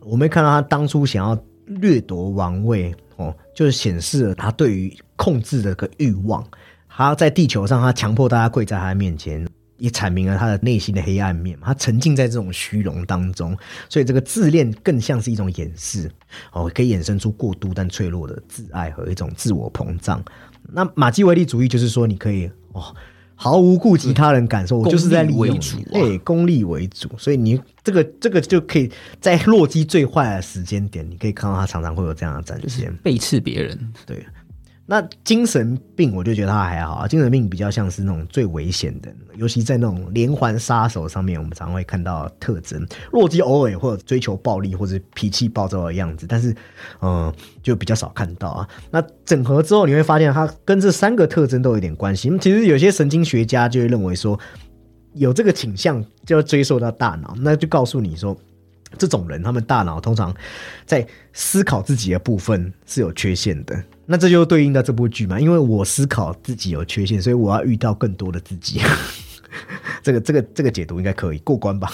[0.00, 1.36] 我们看到他当初想要
[1.80, 2.94] 掠夺王位。
[3.16, 6.42] 哦，就是显示了他对于控制的个欲望。
[6.88, 11.58] 他在地球上，他强迫大家跪在他面前，也阐明了他的内心的黑暗面。
[11.60, 13.54] 他沉浸在这种虚荣当中，
[13.90, 16.10] 所以这个自恋更像是一种掩饰。
[16.52, 20.24] 哦，可以衍生出过度但脆弱的自爱和一种自我膨胀。
[20.72, 22.94] 那马基维利主义就是说，你可以哦。
[23.42, 25.82] 毫无顾及他人感受，我就是在利用你。
[25.90, 32.94] 对，功利为主，所以你这个这个就可以在洛基最坏的时间点，你可以看到他常常会有这样的展现。
[32.96, 34.22] 背刺别人，对，
[34.90, 42.84] 那精神病我就觉得他还好啊，精神病比较像是那种最危险的，尤其在那种连环杀手上面，我们常会看到特征。
[43.12, 46.52] 洛基偶尔也会有追求暴力或者脾气暴躁的样子，但是
[47.02, 48.68] 嗯、就比较少看到啊。
[48.90, 52.28] 那整合之后，你会发现它跟这三个特征都有点关系。
[52.40, 54.36] 其实有些神经学家就会认为说，
[55.14, 58.36] 有这个倾向就要追溯到大脑，那就告诉你说。
[58.98, 60.34] 这种人，他们大脑通常
[60.84, 65.38] 在思考自己的部分是有缺陷的，那这就对应到这部剧嘛。
[65.38, 68.80] 因为我思考自己有缺陷，所以我要遇到更多的自己。
[70.02, 71.90] 这个这个这个解读应该可以过关吧？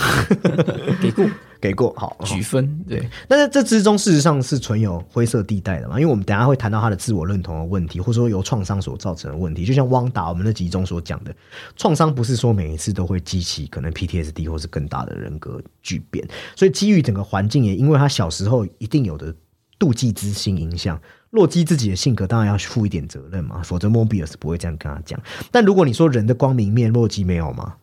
[1.00, 1.26] 给过
[1.58, 2.16] 给过，好。
[2.22, 9.64] 举分，对，但是这之中事实上是存有灰色地带的嘛，因为我们等下会谈到他的自我认同的问题，或者说由创伤所造成的问题。
[9.64, 11.34] 就像汪达我们那集中所讲的，
[11.76, 19.34] 创伤不是说每一次都会激起可能 PTSD 或是更大的人格巨变，所以基于整个环境也因为他小时候一定有的
[19.78, 21.00] 妒忌之心影响。
[21.36, 25.20] 洛基自己的性格当然要负一点责任嘛，否则莫比尔斯不会这样跟他讲。
[25.52, 27.74] 但如果你说人的光明面，洛基没有吗？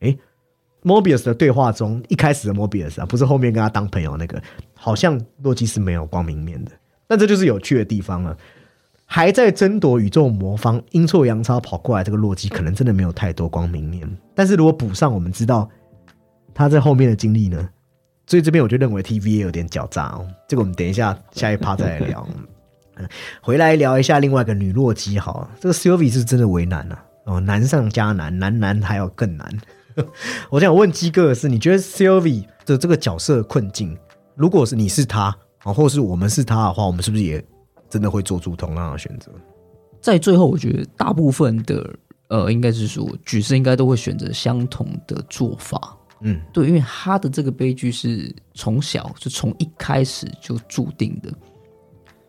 [0.00, 0.18] 诶，
[0.82, 4.40] 莫比尔斯的对话中，一开始的莫比尔斯啊，不是后面跟他当朋友那个，
[4.74, 6.70] 好像洛基是没有光明面的。
[7.06, 8.36] 但这就是有趣的地方了。
[9.10, 14.06] 还在争夺宇宙魔方，阴错阳差跑过来，这个洛基可能真的没有太多光明面。
[14.34, 15.66] 但是如果补上，我们知道
[16.52, 17.66] 他在后面的经历呢，
[18.26, 20.28] 所以这边我就认为 TVA 有点狡诈哦。
[20.46, 22.28] 这个我们等一下下一趴再来聊。
[22.98, 23.08] 嗯
[23.40, 29.48] 回来聊一下另外一个女洛基好了，这个 Sylvie 是真的为难啊，哦，难上加难，难难还要更难。
[30.50, 33.96] 我想问鸡哥的是，你觉得 Sylvie 的这个角色困境，
[34.36, 37.44] 如果是你是他，啊，或是我们是他的话，我们是不是也
[37.90, 39.32] 真的会做出同样的选择？
[40.00, 41.92] 在最后，我觉得大部分的
[42.28, 45.96] 呃，应该是说举世应该都会选择相同的做法。
[46.20, 51.32] 嗯，对，因为他的这个悲剧是从小就从一开始就注定的，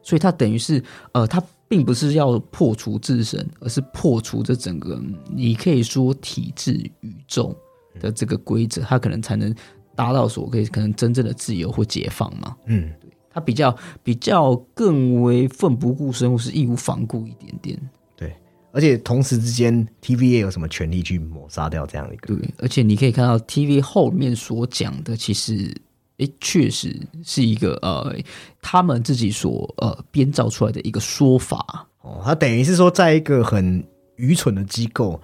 [0.09, 4.99] 所以它等于是呃，它并不是要破除自身，而是破除这整个
[5.31, 7.55] 你可以说体制宇宙
[7.99, 9.53] 的这个规则，它可能才能
[9.95, 12.55] 达到所谓可能真正的自由或解放嘛。
[12.65, 12.91] 嗯，
[13.29, 17.79] 它比较比较更为奋不顾身或是义无反顾一点点。
[18.17, 18.33] 对。
[18.71, 22.35] 而且同时之间，TVA 有什么权利去抹杀掉这样一个？
[22.35, 25.71] 对，而且你可以看到 TV 后面所讲的，其实
[26.19, 28.15] 诶，确实是一个呃，
[28.61, 31.87] 他们自己所呃编造出来的一个说法。
[32.01, 33.83] 哦，他等于是说，在一个很
[34.15, 35.19] 愚蠢的机构，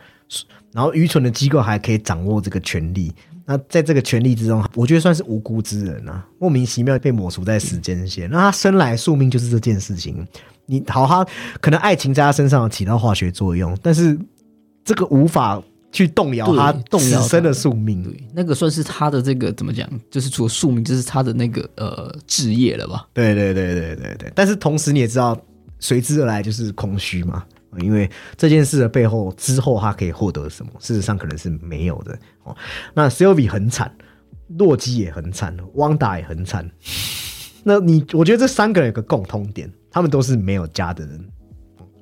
[0.74, 3.14] 然后愚蠢的机构还可以掌握这个权利。
[3.48, 8.28] 那在这个权利之中，我觉得算是无辜之人啊，莫名其妙被抹除在时间线。
[8.30, 10.28] 那他生来宿命就是这件事情。
[10.66, 11.24] 你好，他
[11.62, 14.18] 可能爱情在他身上起到化学作用，但是
[14.84, 15.62] 这个无法
[15.96, 18.04] 去动摇他动摇此生的宿命。
[18.04, 19.90] 对，那个算是他的这个怎么讲？
[20.12, 23.08] 就是除了宿命，就是他的那个呃职业了吧？
[23.14, 25.40] 对对对对对对，但是同时你也知道，
[25.80, 27.46] 随之而来就是空虚嘛，
[27.80, 32.54] 因为这件事的背后之后他可以获得什么，事实上可能是没有的哦。
[32.94, 33.90] 那 Sylvie 很惨，
[34.58, 36.70] 洛基也很惨，汪达也很惨。
[37.64, 41.26] 那你我觉得这三个人有个共通点，他们都是没有家的人。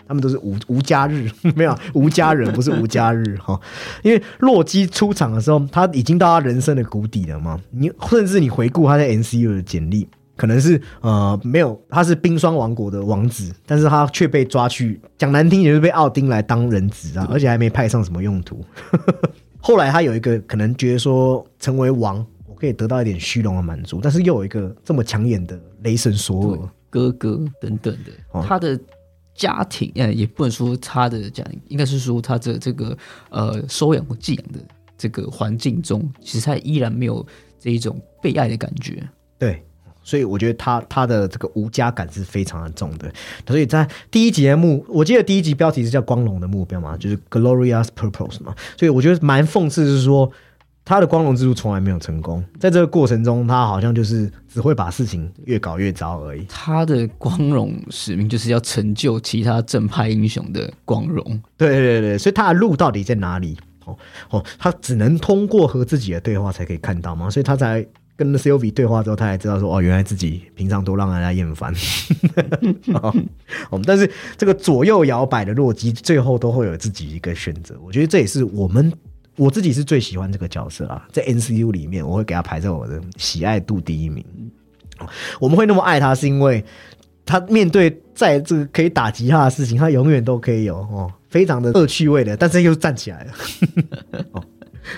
[0.08, 3.60] 他们都是无无家日， 没有啊无家人，不是无家日 哈。
[4.02, 7.60] 因为洛基出场的时候，他已经到他人生的谷底了嘛。
[7.72, 18.63] 你甚至你回顾他在 NCU 的简历，可能是呃没有，他是冰霜王国的王子，但是他却被抓去，讲难听点就是被奥丁来当人质啊，而且还没派上什么用途。
[19.60, 28.78] 后来他有一个可能觉得说成为王，我可以得到一点虚荣的满足，但是又有一个这么抢眼的雷神索尔，哥哥等等的，哦他的
[29.36, 32.98] 家庭呃，也不能说他的家庭，应该是说他的这个
[33.30, 34.60] 呃收养或寄养的
[34.98, 37.26] 这个环境中，其实他依然没有
[37.60, 39.02] 这一种被爱的感觉。
[39.39, 39.63] 对，
[40.04, 43.12] 所以我觉得他他的这个无家感是非常的重的。
[43.48, 48.56] 所以在第一集目，我记得第一集标题是叫“光荣的目标”嘛，就是 “Glorious Purpose” 嘛。
[48.78, 50.32] 所以我觉得蛮讽刺，是说
[50.86, 56.46] 他的光荣之路从来没有成功，在这个过程中，他好像就是只会把事情越搞越糟而已。
[56.50, 61.24] 他的光荣使命就是要成就其他正派英雄的光荣。
[61.58, 63.58] 对对对，所以他的路到底在哪里？
[63.86, 63.98] 哦
[64.30, 71.74] 哦，他只能通过和自己的对话才可以看到吗，所以他才跟 Sylvie 对话之后，他才知道说，哦，原来自己平常都让人家厌烦。
[72.96, 73.13] 哦，
[73.72, 77.76] 哦但是这个左右摇摆的洛基，最后都会有自己一个选择。
[77.84, 78.91] 我觉得这也是我们
[79.36, 84.24] 我自己是最喜欢这个角色啦，在 NCU 里面，我会给他排在我的喜爱度第一名。
[85.39, 86.63] 我们会那么爱他，是因为
[87.26, 93.34] 他面对在这个可以打击他的事情，他永远都可以有哦非常的恶趣味的，但是又站起来了。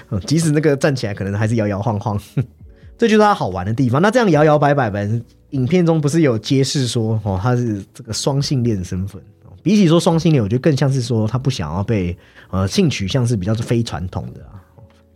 [0.09, 2.19] 哦，即使那个站起来，可能还是摇摇晃晃，
[2.97, 4.01] 这就是他好玩的地方。
[4.01, 5.21] 那这样摇摇摆摆的，
[5.51, 9.21] 影片中不是有揭示说，哦，他是这个双性恋身份。
[9.65, 12.15] 比起说双性恋，我觉得更像是说他不想要被
[12.51, 14.61] 呃性取向是比较是非传统的啊，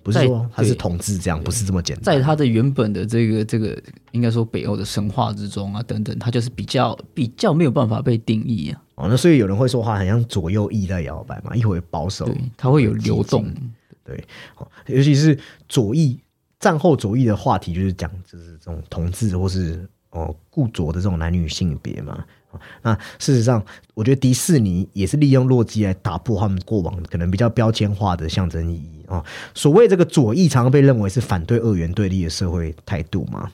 [0.01, 2.03] 不是说他是同志这样，不是这么简单。
[2.03, 8.81] 在他的原本的这个这个应该说北欧的神话之中啊，等等，他就是比较比较没有办法被定义啊。
[8.95, 13.45] 哦，那所以有人会说话很像左右翼在摇摆嘛，一会保守，他会有流动，
[14.03, 14.25] 对，
[14.87, 16.19] 尤其是左翼
[16.59, 22.25] 战后左翼的话题，就是讲就是这种同志或是哦固着的这种男女性别嘛。
[22.81, 29.23] 那事实上，我觉得迪士尼也是利用洛基来打破他们过往可能比较标签化的象征意义啊。
[29.53, 33.49] 所谓这个左翼，常常被认为是反对二元对立的社会态度嘛。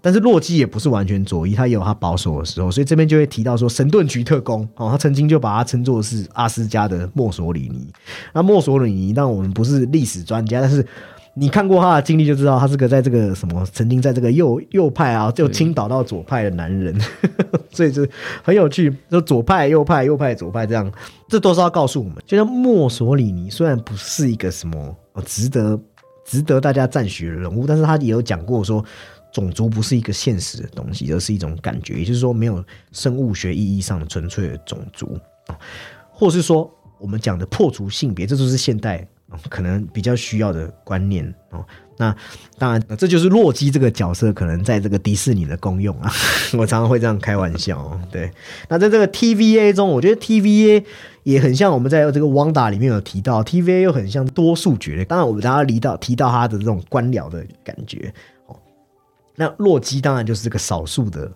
[0.00, 2.70] 但是洛基也不是完全左翼，他也有他保守的时候。
[2.70, 7.86] 所以这边就会提到说，神盾局特工哦，他曾经就把他称作是阿斯加的墨索里尼。
[8.32, 10.86] 那墨索里尼，但我们不是历史专家，但是。
[11.38, 16.98] 你看过他的经历就知道，他是个在这个什么曾经在这个右右派啊，就倾倒到左派的男人，
[17.70, 18.04] 所以就
[18.42, 18.92] 很有趣。
[19.08, 20.90] 就左派、右派、右派、左派这样，
[21.28, 22.16] 这都是要告诉我们。
[22.26, 25.78] 就像墨索里尼虽然不是一个什么值得
[26.24, 28.84] 值得大家赞许的人物，但是他也有讲过说，
[29.32, 35.16] 种族不是一个现实的东西，而是一种感觉，也就是说没有生物学意义上的纯粹的种族
[36.10, 39.06] 或是说我们讲的破除性别，这就是现代。
[39.50, 41.64] 可能比较需要的观念哦，
[41.98, 42.14] 那
[42.56, 46.10] 当然，这就是洛基这个角色可能在这个迪士尼的功用啊。
[46.56, 48.00] 我常常会这样开玩笑哦。
[48.10, 48.30] 对，
[48.68, 50.82] 那在这个 TVA 中，我觉得 TVA
[51.24, 55.04] 也很像我们在这个汪达里面有提到，TVA 又很像多数决。
[55.04, 58.12] 当然，我们大家提到提到他的这种官僚的感觉
[58.46, 58.56] 哦。
[59.36, 61.30] 那洛基当然就是这个少数的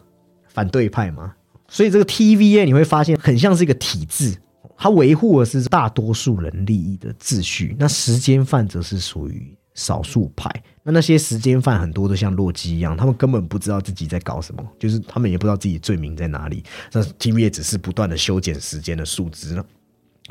[0.49, 1.35] 反对派嘛，
[1.69, 4.35] 所以这个 TVA 你会发现很像是一个体制。
[4.77, 10.51] 他维护的是大多数人利益的秩序，那时间犯则是属于少数派。
[10.83, 16.65] 那那些时间犯很多都像洛基一样，他们根本不知道自己在搞什么，就是他们也不知道自己罪名在哪里。
[16.93, 19.65] 那 TVA 只是不断的修剪时间的数值呢，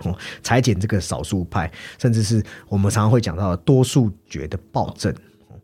[0.03, 5.15] 哦，裁剪这个少数派，甚至是我们常常会讲到的多数决的暴政，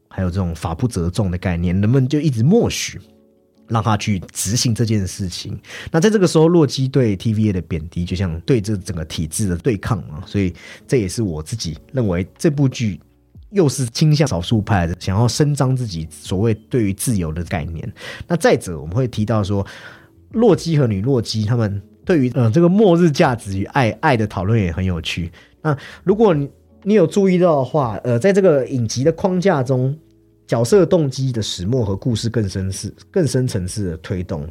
[0.08, 2.98] 还有这种法不责众的概念，人们就一直默许。
[3.68, 5.60] 让他去执行这件事情。
[5.92, 10.24] 那在这个时候，洛基对 TVA 的贬低，就像对这整个体制的对抗啊。
[10.26, 10.54] 所以
[10.88, 13.00] 这也是我自己认为这部剧
[13.50, 17.94] 又是倾向少数派的，想要伸张自己所谓对于自由的概念。
[18.28, 19.66] 那再者，我们会提到说，
[20.32, 25.32] 洛基和女洛基他们对于呃这个末日价值与爱爱的讨论也很有趣。
[25.62, 26.50] 那如果你
[26.84, 29.98] 你有注意到的话，呃，在这个影集的框架中。
[30.48, 34.50] 角色动机的始末和故事更深次、更深层次的推动，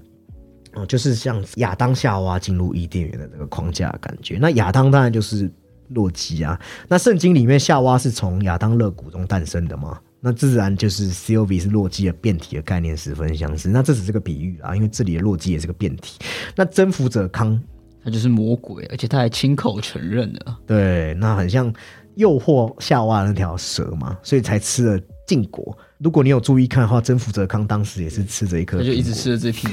[0.74, 4.36] 哦，就是像亚当夏娃进入伊甸园的这个框架感觉。
[4.38, 5.50] 那亚当当然就是
[5.88, 6.60] 洛基啊。
[6.86, 9.98] 那圣经里面夏娃是从亚当肋骨中诞生的嘛？
[10.20, 13.68] 那自然就是 C O V 是洛基的变体的概念十分相似。
[13.68, 16.18] 那这只是个比喻啊，因为这里的洛基也是个变体。
[16.54, 17.58] 那征服者康
[18.04, 20.58] 他就是魔鬼，而且他还亲口承认了。
[20.66, 21.72] 对，那很像
[22.16, 25.76] 诱惑夏娃那条蛇嘛，所以才吃了禁果。
[25.98, 29.66] 如果你有注意看的话，征服者康当时也是吃着一颗， 他就一直吃着这批。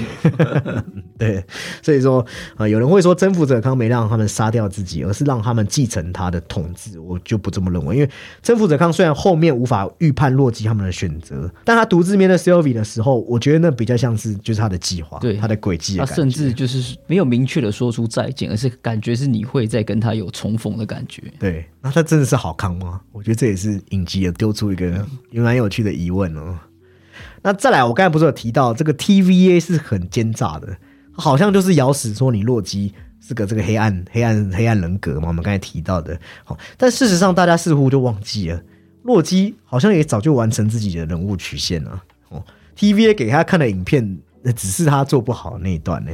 [1.20, 1.44] 对，
[1.82, 6.98] 所以说啊，有人会说征服者康没让他们杀掉自己，而是让他们继承他的统治。
[7.00, 8.10] 我就不这么认为，因为
[8.42, 15.98] 征服者康虽然后面无法预判洛基他们的选择，但他独自面对 Sylvie 的时候，我觉得那比较像是就是他的计划，对他的轨迹。
[15.98, 21.22] 他甚至就是没有明确的说出再见，而是感觉是你会再跟他有重逢的感觉。
[21.38, 23.02] 对，那他真的是好康吗？
[23.12, 26.13] 我觉得这也是影集也丢出一个 也蛮有趣的疑。
[26.13, 26.58] 问问哦，
[27.42, 30.78] 那再来，我刚才不是有提到这个 TVA 是很奸诈的，
[31.12, 35.28] 好像就是咬死说你洛基是个这个黑暗黑暗黑暗人格嘛？
[35.28, 38.62] 我们刚才提到的，好，但事实上大家似乎就忘记了，
[39.02, 42.04] 洛基好像也早就完成自己的人物曲线了。
[42.30, 42.42] 哦
[42.78, 44.18] ，TVA 给他看的影片，
[44.56, 46.12] 只是他做不好那一段呢。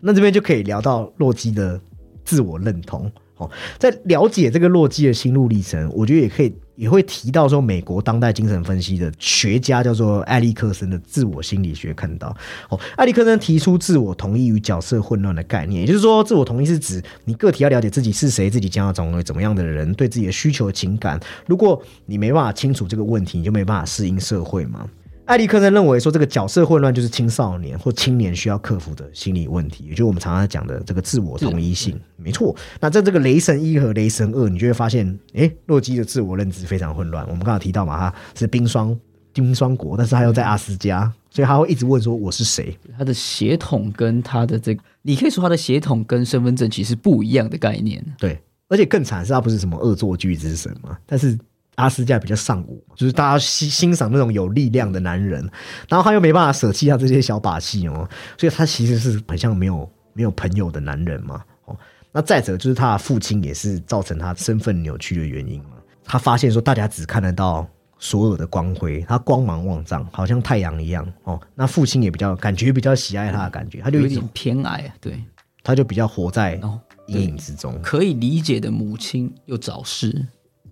[0.00, 1.80] 那这边就可以聊到洛基的
[2.24, 3.10] 自我认同。
[3.38, 6.54] 哦，在了解这个洛基的心路历程，我觉得也可以。
[6.76, 12.34] 也会提到说，美国当代精神分析的学家叫做艾利克森的自我心理学，看到
[12.68, 21.18] 哦，艾利克森提出自我同意与角色混乱的概念，也就是说，自我同意是指你个体要了解自己是谁，自己将要成为怎么样的人，对自己的需求情感。
[21.46, 24.86] 如果你没办法清楚这个问题，你就没办法适应社会嘛。
[25.26, 32.00] 艾利克森认为说，这个角色混乱就是青少年或青年需要克服的心理问题，也就是我们常常讲的这个自我同一性。
[32.16, 32.54] 没错。
[32.80, 37.24] 那在这个雷神一和雷神二，你就会发现，哎，洛基的自我认知非常混乱。
[37.26, 38.96] 我们刚刚提到嘛，他是冰霜
[39.32, 42.78] 冰霜国，但是他又在阿斯加，所以他会一直问说我是谁。
[42.96, 48.04] 他的血统跟他的这个，你可以说他的血统跟身份证其实不一样的概念。
[48.18, 48.40] 对。
[48.68, 51.38] 而且更惨是他不是什么恶作剧之神嘛，但是
[51.76, 55.40] 阿斯加比较尚武，就是大家欣欣赏那种有力量的男人，
[55.88, 58.06] 然后他又没办法舍弃他这些小把戏哦，
[58.36, 61.42] 所以他其实是很像没有没有朋友的男人嘛。
[61.66, 61.76] 哦，
[62.12, 65.70] 那再者就是他的父亲也是造成他身份扭曲的原因嘛。
[66.04, 67.66] 他发现说大家只看得到
[67.98, 71.40] 所有的光辉，他光芒万丈，好像太阳一样哦。
[71.54, 75.22] 那父亲也比较感觉比较喜爱他的感觉，他就有点偏爱，对，
[75.62, 76.60] 他就比较活在。
[77.08, 80.26] 阴影之中，可以理解的母亲又早逝，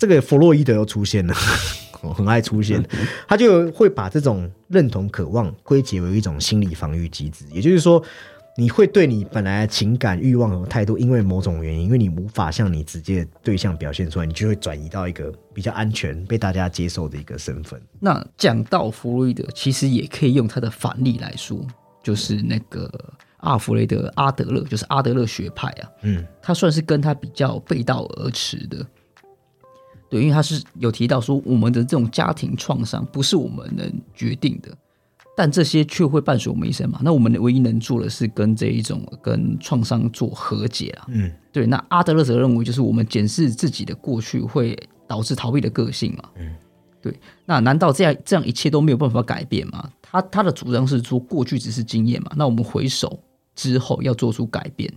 [0.07, 1.33] 这个弗洛伊德又出现了，
[2.15, 2.85] 很爱出现，
[3.27, 7.47] 他就会把这种认同、渴望归结为一种心理防御机制。
[7.51, 8.03] 也就是说，
[8.59, 17.81] 你会对你本来情感、欲望和态度，因为某种原因，因为你无法向你直接对象表现出来，你就会转移到一个比较安全、被大家接受的一个身份。
[17.99, 21.67] 那讲到弗洛伊德，其实也可以用他的反例来说，
[22.03, 22.91] 就是那个。
[23.39, 28.79] 阿弗雷德·阿德勒就是阿德勒学派啊，嗯，他算是跟他比较背道而驰的，
[30.15, 34.71] 对，因为他是有提到说，我们的这种家庭创伤不是我们能决定的，
[35.37, 37.01] 但这些却会伴随我们一生嘛。
[37.03, 41.67] 那我们唯一能做的是跟这一种跟创伤做和解啊，嗯，对。
[41.67, 46.55] 那阿德勒则认为，就是我们检视自己的过去会导致逃避的个性嘛，嗯，
[47.03, 47.13] 对。
[47.45, 49.91] 那难道这样这样一切都没有办法改变吗？
[50.01, 53.19] 他他的主张是说，过去只是经验嘛，那我们回首。
[53.57, 54.93] 之后要做出改变，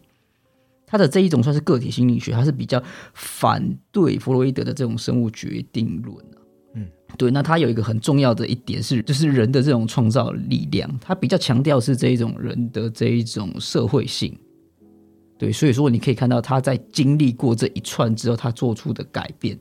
[0.89, 2.81] 他的这一种算是个体心理学，他是比较
[3.13, 6.17] 反对弗洛伊德的这种生物决定论
[6.75, 14.33] 嗯，对，那他有一个很重要的一点是，就是人的这种创造力量，他比较强调是这一种人的这一种社会性。
[15.37, 19.59] 对，所以说你可以看到他在经历过这一串之后，他做出的改变。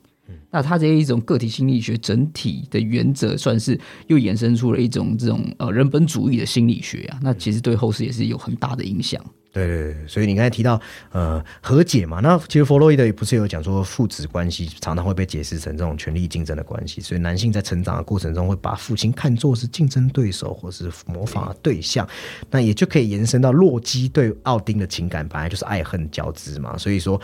[0.49, 7.19] 那他这一种个体心理学整体的原则，算是又衍生出了一种这种呃人本主义的心理学啊。
[7.21, 9.23] 那其实对后世也是有很大的影响。
[9.53, 10.79] 对对对，所以你刚才提到
[11.11, 22.07] 呃和解嘛，那其实弗洛伊德也不是有讲说父子关系常常会被解释成这种权力竞争的关系，所以男性在成长的过程中会把父亲看作是竞争对手或是模仿的对象，
[22.51, 27.19] 那也就可以延伸到洛基对奥丁的情感本来就是爱恨交织嘛，所以说。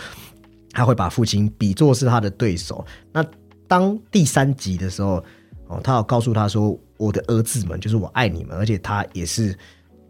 [0.76, 2.84] 他会把父亲比作是他的对手。
[3.12, 3.24] 那
[3.68, 5.24] 当第三集的时候，
[5.68, 9.56] 哦，他要告诉他说：“我的儿子们，就是我爱你们。”而且他也是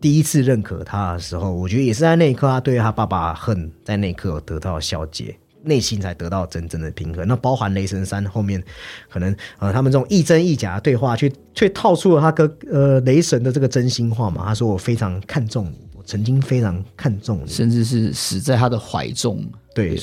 [0.04, 7.26] 第一次认可他的时候，我觉得也是在那一刻，他对他爸爸恨在那一刻得到消解，内心才得到真正的平衡。
[7.26, 8.62] 那包含雷神三后面，
[9.10, 14.44] 可能呃，他们这种亦真亦假的对话，却却套出了他跟呃雷神的这个真心话嘛。
[14.46, 19.44] 他说：“我非常看重你，曾经非常看重你，甚至是死在他的怀中。”
[19.74, 20.00] 对，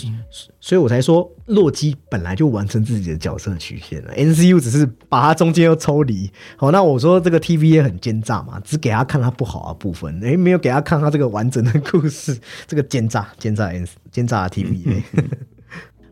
[0.59, 6.29] 所以我才说洛基本来就完成自己的角色曲线了，NCU 只是把它中间又抽离。
[6.57, 12.37] 好，那我说这个 TVA 很奸诈嘛，只给他看他不好的部分，诶，没有给他看他这个完整的故事，
[12.67, 15.03] 这个奸诈奸诈 N 奸诈的 TVA。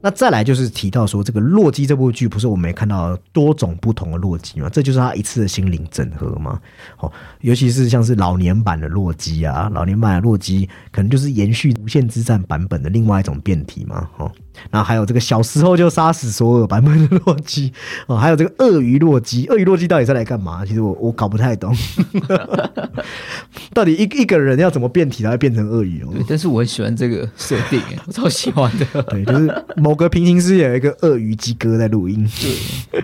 [0.00, 4.68] 那再来就是提到说，这个《洛基》这部剧不是我们也看到多种不同的洛基吗？
[4.70, 6.60] 这就是他一次的心灵整合嘛？
[6.98, 14.08] 哦，尤其是像是老年版的洛基啊，老年版的洛基可能就是延续《无限之战》版本的另外一种变体嘛？
[14.18, 14.30] 哦。
[14.70, 17.72] 然后还有这个小时候就杀死所有版本的洛基
[18.06, 20.64] 哦，还有这个鳄鱼洛基，鳄鱼洛基到底是来干嘛？
[20.64, 21.74] 其实我我搞不太懂，
[23.72, 26.08] 到底一一个人要怎么变体才会变成鳄鱼哦？
[26.28, 28.86] 但是我很喜欢这个设定，我超喜欢的。
[29.10, 32.28] 对，就是某个平行世界有一个鳄鱼鸡哥在录音。
[32.40, 33.02] 对，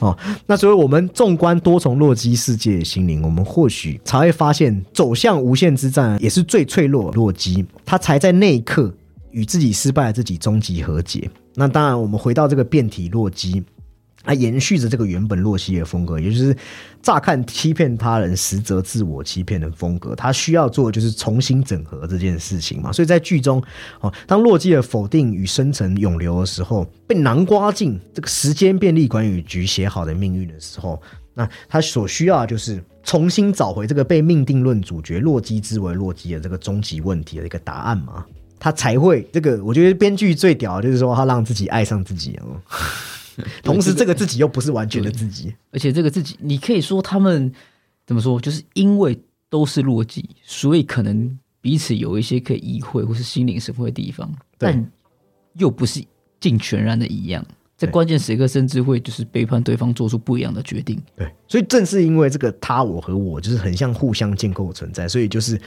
[0.00, 8.92] 哦，那所以我们纵观多重洛基世界的心灵，我们或许才会发现，走向无限之战也是最脆弱洛基，他才在那一刻。
[9.36, 11.30] 与自己失败的自己终极和解。
[11.54, 13.62] 那当然，我们回到这个变体洛基，
[14.24, 16.56] 啊，延续着这个原本洛基的风格，也就是
[17.02, 20.14] 乍看欺骗他人，实则自我欺骗的风格。
[20.14, 22.90] 他需要做的就是重新整合这件事情嘛。
[22.90, 23.62] 所以在剧中，
[24.00, 30.98] 哦，当洛基的否定与生成永流的时候，被囊括进这个时间便利管理局写好的命运的时候，
[31.34, 38.24] 那他所需要的就是重新找回这个被命定论主角洛基之为洛基的这个终极问题的一个答案嘛。
[38.58, 42.60] 他才会这个，我觉得编剧最屌就是说他让自己爱上自己哦，
[43.62, 47.52] 同时这个自己又不是完全的自己，而且这个自己你可以说他们
[48.06, 54.90] 怎么说，就是因为都是洛基，所以可能彼此有一些可以意会或是心领神会的地方，但
[55.54, 56.04] 又不是
[56.40, 57.44] 尽全然的一样，
[57.76, 61.00] 在关键时刻甚至会就是背叛对方，做出不一样的决定。
[61.16, 65.60] 对，所以正是因为这个他我和我就是很像互相建构存在，所以就是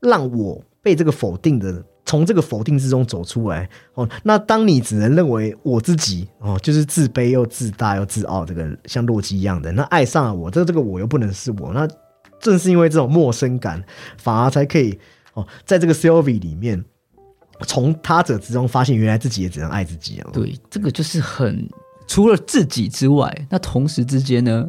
[0.00, 1.84] 让我被这个否定的。
[2.06, 11.88] 从这个否定之中走出来哦，那当你只能认为我自己哦，就是自卑又自大又自傲，这个像洛基一样的，那爱上了我，这这个我又不能是我，那
[12.38, 13.82] 正是因为这种陌生感，
[14.18, 14.98] 反而才可以
[15.32, 16.84] 哦，在这个 Sylvie 里面
[17.62, 20.28] 从他者之中发现，原来自己也只能爱自己啊。
[20.30, 21.66] 对，这个就是很
[22.06, 24.66] 除了自己之外，那同时之间呢，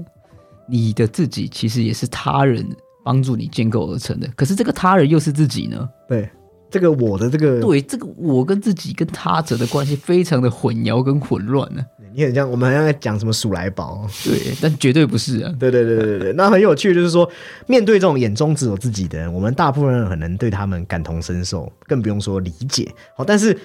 [0.69, 2.65] 你的自己其实也是他人
[3.05, 4.27] 帮助你建构而成的。
[4.35, 5.87] 可是这个他人又是自己呢？
[6.09, 6.27] 对，
[6.71, 11.85] 这个我的这个，对，这个我跟自己跟他者的关系非常的混淆跟混乱呢。
[12.15, 15.53] 你很像我们好像在讲什么鼠来宝，对，但绝对不是啊。
[15.59, 17.29] 对对对对对，那很有趣，就是说
[17.67, 22.89] 面对这种眼中只有自己的人，我们大部分人很能对他们感同身受，更不用说理解。
[23.15, 23.57] 好，但是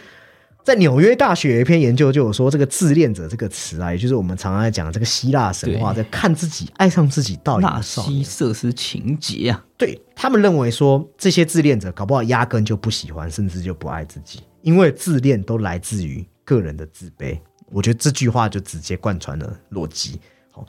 [0.62, 17.38] 在纽约大学有一篇研究就有说，这个自恋者这个词啊，也就是我们常常在讲这个希腊神话，在看自己爱上自己到底纳西瑟斯情节啊，对他们认为说这些自恋者搞不好压根就不喜欢，甚至就不爱自己，因为自恋都来自于个人的自卑。
[17.72, 20.20] 我觉得这句话就直接贯穿了逻辑。
[20.50, 20.66] 好，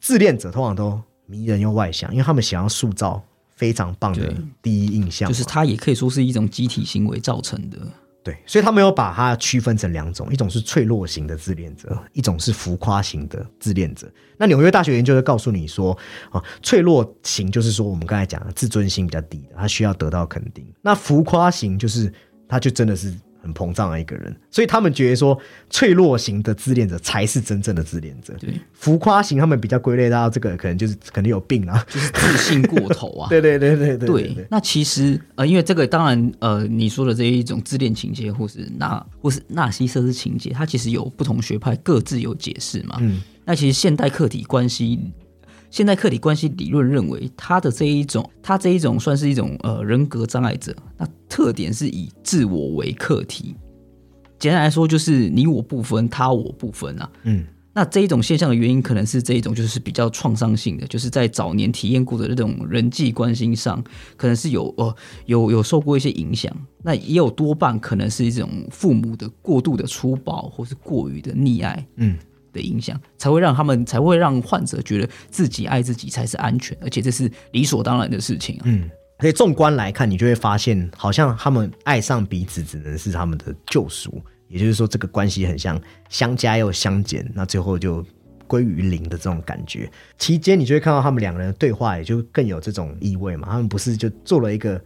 [0.00, 3.22] 自恋者通常都迷人又外向，因为他们想要塑造
[3.56, 4.32] 非常棒的
[4.62, 7.78] 第一印象，就是他也可以说是一种集体行为造成的。
[8.22, 14.10] 对，所以他没有把它区分成两种，一种是脆弱型的自恋者，一种是浮夸型的自恋者。
[14.36, 15.96] 那纽约大学研究会告诉你说，
[16.30, 22.12] 啊，脆弱型就是说我们刚才讲的自尊心比较低的，他需要得到肯定；那浮夸型就是
[22.46, 23.14] 他就真的是。
[23.42, 25.38] 很膨胀的一个人，所以他们觉得说
[25.68, 28.34] 脆弱型的自恋者才是真正的自恋者。
[28.38, 33.28] 对，浮夸型他们比较归类到这个，可能就是肯定有病啊，就是自信过头啊。
[33.30, 34.08] 对对对对对。
[34.08, 42.96] 对，那其实呃，因为这个当然呃，你说的这一种自恋情节，或是纳或是纳西瑟斯情节，它其实有不同学派各自有解释嘛。
[43.00, 43.22] 嗯。
[43.44, 45.00] 那其实现代客体关系。
[45.70, 50.74] 现代客体关系理论认为，他的这一种，他这一种算是一种呃人格障碍者。
[50.98, 53.54] 那特点是以自我为客体，
[54.38, 57.08] 简单来说就是你我不分，他我不分啊。
[57.22, 63.80] 嗯，那这一种现象的原因，可能是这一种就是比较创伤性的，就是在早年体验过的那种人际关系上，
[64.16, 64.92] 可能是有呃
[65.26, 66.52] 有有受过一些影响。
[66.82, 71.86] 那也有多半可能是一种父母的过度的粗暴，或是过于的溺爱。
[71.94, 72.18] 嗯。
[72.52, 78.60] 的影响才会让他们才会让患者觉得自己爱自己才是安全，而且这是理所当然的事情。
[78.64, 78.88] 嗯，
[79.18, 88.04] 所以纵观来看，你就会发现，好像他们爱上彼此只能是他们的救赎，也就是说，这个关系很像相加又相减，那最后就
[88.46, 89.90] 归于零的这种感觉。
[90.18, 93.48] 期间，你就会看到他们两个人的对话，也就更有这种意味嘛。
[93.50, 94.80] 他们不是就做了一个。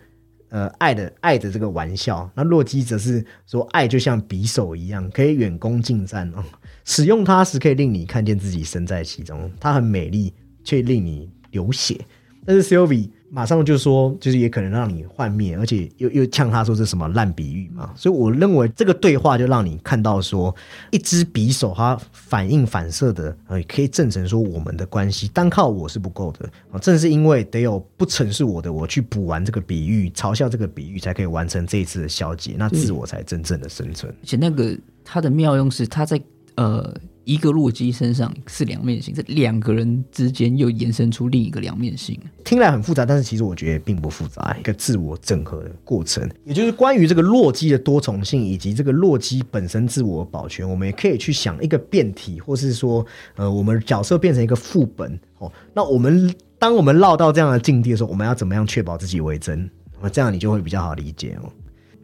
[0.51, 6.45] 呃，爱的爱的这个玩笑，那洛基则是说，爱就像匕首一样，可以远攻近战哦。
[6.85, 9.51] 使用它时，可以令你看见自己身在其中。
[9.59, 10.33] 它很美丽，
[10.63, 12.01] 却令你流血。
[12.47, 13.11] 但是 Sylvie。
[13.31, 17.93] 马上就说，就是也可能让你幻灭，而且又又呛他说这什么烂比喻嘛。
[17.97, 20.55] 所以我认为这个对话就让你看到说，
[20.93, 26.79] 一支匕首它反应反射的，呃，可以证成说我们的关系单靠我是不够的啊。
[26.79, 34.15] 正是因为得有不曾是我的我去补完这个比喻，嘲笑这个比喻，才可以完成这一次的消解，那自我才真正的生存。
[34.23, 36.23] 而且那个它的妙用是，它在
[36.57, 36.95] 呃。
[37.27, 53.03] 一个洛基身上是两面性，这两个人之间又延伸出另一个两面性，听来很复杂，但是其实我觉得并不复杂，一个自我整合的过程，也就是关于这个洛基的多重性以及这个洛基本身自我保全，我们也可以去想一个变体，或是说，
[53.37, 59.67] 呃，我们角色变成一个副本哦，那我们当我们落到这样的境地的时候，我们要怎么样确保自己为真？
[60.03, 61.51] 那这样你就会比较好理解哦。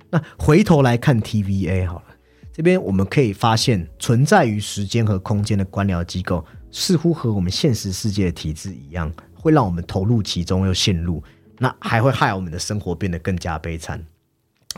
[0.09, 2.05] 那回头来看 TVA 好了。
[2.61, 11.25] 这边我们可以发现，存在于时间和空间的官僚机构，似乎和我们现实世界的体制一样，会让我们投入其中又陷入，
[11.57, 14.05] 那还会害我们的生活变得更加悲惨。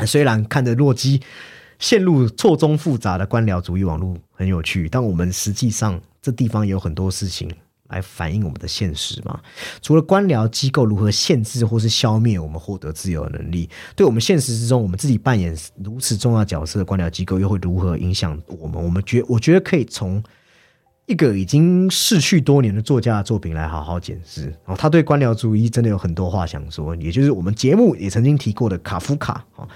[0.07, 1.21] 虽然看着洛基
[1.81, 7.51] 陷入错综复杂的官僚主义网络很有趣，但我们实际上这地方有很多事情。
[7.93, 9.39] 来反映我们的现实嘛？
[9.81, 18.83] 除了官僚机构如何限制或是消灭我们获得自由的能力，对我们现实之中我们自己扮演如此重要角色的官僚机构又会如何影响我们？
[18.83, 20.23] 我们觉我觉得可以从
[21.07, 24.47] 一个已经逝去多年的作家的作品来好好检视。
[24.47, 29.69] 然后他对官僚主义真的有很多话想说，也就是我们节目也曾经提过的卡夫卡啊。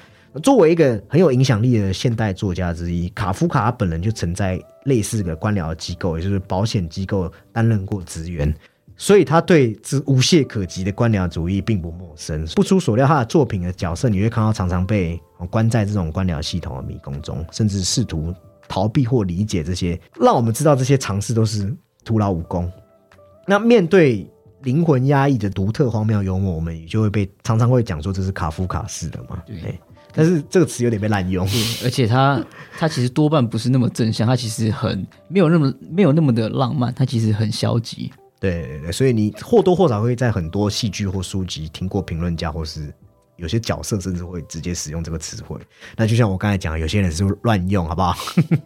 [0.42, 8.54] 作为一个很有影响力的现代作家之一，卡夫卡本人就曾在类似的官僚机构，也就是保险机构担任过职员，
[8.96, 12.44] 所以他对这无懈可击的官僚主义并不陌生。
[12.54, 15.20] 不出所料，他的作品的角色你会看到常常被
[15.50, 18.34] 关在这种官僚系统的迷宫中，甚至试图
[18.68, 21.74] 逃避或理解这些，让我们知道这些尝试都是
[22.04, 22.70] 徒劳无功。
[23.46, 24.28] 那面对
[24.62, 29.42] 灵魂压抑的独特荒谬幽默，我们也就会被常常会讲说这是卡夫卡式的嘛？
[29.46, 29.78] 对。
[30.16, 31.46] 但是这个词有点被滥用，
[31.84, 32.42] 而且它
[32.78, 38.10] 它其实多半不是那么正向，它其实很没有那么没有那么的浪漫，它其实很消极。
[38.40, 42.90] 对对对，所以你或多或少会在很多戏剧或书籍听过评论家或是
[43.36, 45.58] 有些角色甚至会直接使用这个词汇。
[45.96, 48.16] 那就像我刚才讲，有些人是乱用，好不好？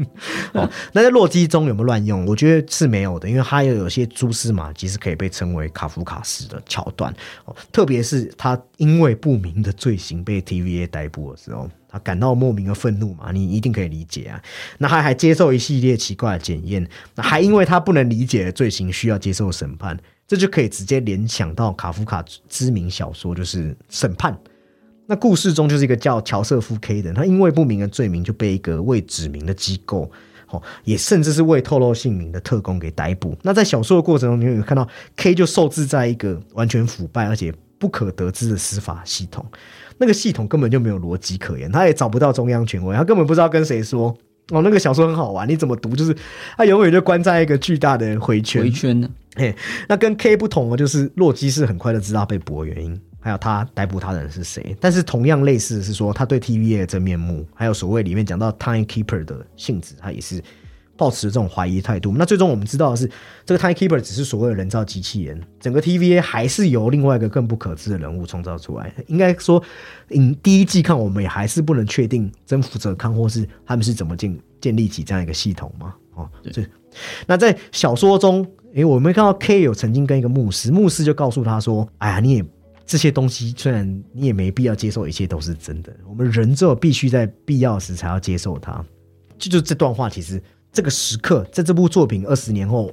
[0.55, 2.25] 哦，那在洛基中有没有乱用？
[2.27, 7.15] 我觉得是没有的，因为他又有些蛛丝马迹是可以被称为卡夫卡式的桥段。
[7.45, 11.71] 哦，特别是他因为不明的罪行被 TVA 逮捕的时候。
[11.93, 13.33] 他感到莫名的愤怒嘛？
[13.33, 14.41] 你一定可以理解啊。
[14.79, 24.33] 那他还接受一系列奇怪的检验，那还因为他不能理解的罪行需要接受审判，这就可以直接联想到卡夫卡知名小说就是《审判》。
[25.11, 30.09] 那故事中就是一个叫乔瑟夫 K 的，他因为不明的罪名就被一个未指名的机构，
[30.51, 33.37] 哦，也甚至是未透露姓名的特工给逮捕。
[33.43, 34.87] 那在小说的过程中，你有看到
[35.17, 39.45] K 就受制在一个完全腐败而且不可得知的司法系统。
[39.99, 44.17] 那个系统根本就没有逻辑可言，他也找不到中央权威，他根本不知道跟谁说。
[44.51, 45.97] 哦，那个小说很好玩，你怎么读？
[45.97, 46.17] 就是
[46.57, 48.63] 他永远就关在一个巨大的回圈。
[48.63, 49.11] 回圈呢？
[49.35, 49.55] 嘿，
[49.89, 54.77] 那跟 K 不同的就是洛基是很快的知道被捕的原因，还有他逮捕他的人是谁。
[54.81, 60.43] 但是同样类似的是说，他对 TVA 的真面目，还有所谓里面讲到 Time Keeper 的性质，他也是。
[60.97, 63.11] 抱持这种怀疑态度，那最终我们知道的是，
[63.47, 68.93] 这个 Timekeeper 只是所谓的人造机器人，整个 TVA 还是由另外一个更不可知的人物创造出来。
[69.07, 69.63] 应该说，
[70.11, 75.95] 嗯，第一季看我们也还是不能确定征服者康或是他们是怎么建建立起这样一个系统嘛？
[76.17, 76.67] 哦，对。
[77.27, 82.45] 那在小说中，诶，我们看到 K 有曾经跟一个牧师，牧师就告诉他说：“哎呀，你也
[82.91, 88.85] 这些东西，虽然你也没必要接受一切都是真的，我们人只有必须在必要时才要接受它。”
[89.39, 90.43] 就就这段话，其实。
[90.73, 92.91] 这个时刻，在这部作品二十年后，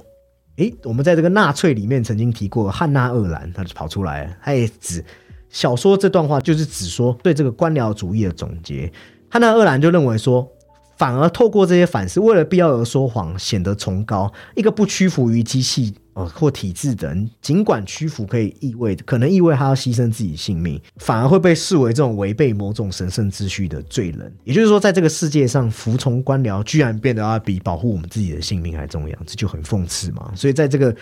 [0.58, 5.04] 诶，我们在这个纳粹里面曾经提过汉娜·厄兰，他就跑出来，他也指
[5.48, 8.92] 小说这段话就是指说对这个官僚主义的总结。
[9.28, 10.48] 汉娜·厄兰就认为说。
[10.96, 14.28] 反而透过这些反思，为了必要而说谎，显得崇高。
[14.56, 24.32] 一个不屈服于机器呃或体制的人，尽管屈服可以意味可能意味他要牺牲自己性命，反而会被视为这种违背某种神圣秩序的罪人。
[24.42, 30.32] 也就是说，在这个世界上，服从官僚居然变得要比保护我们自己的性命还重要，这就很讽刺嘛。
[30.34, 30.94] 所以，在这个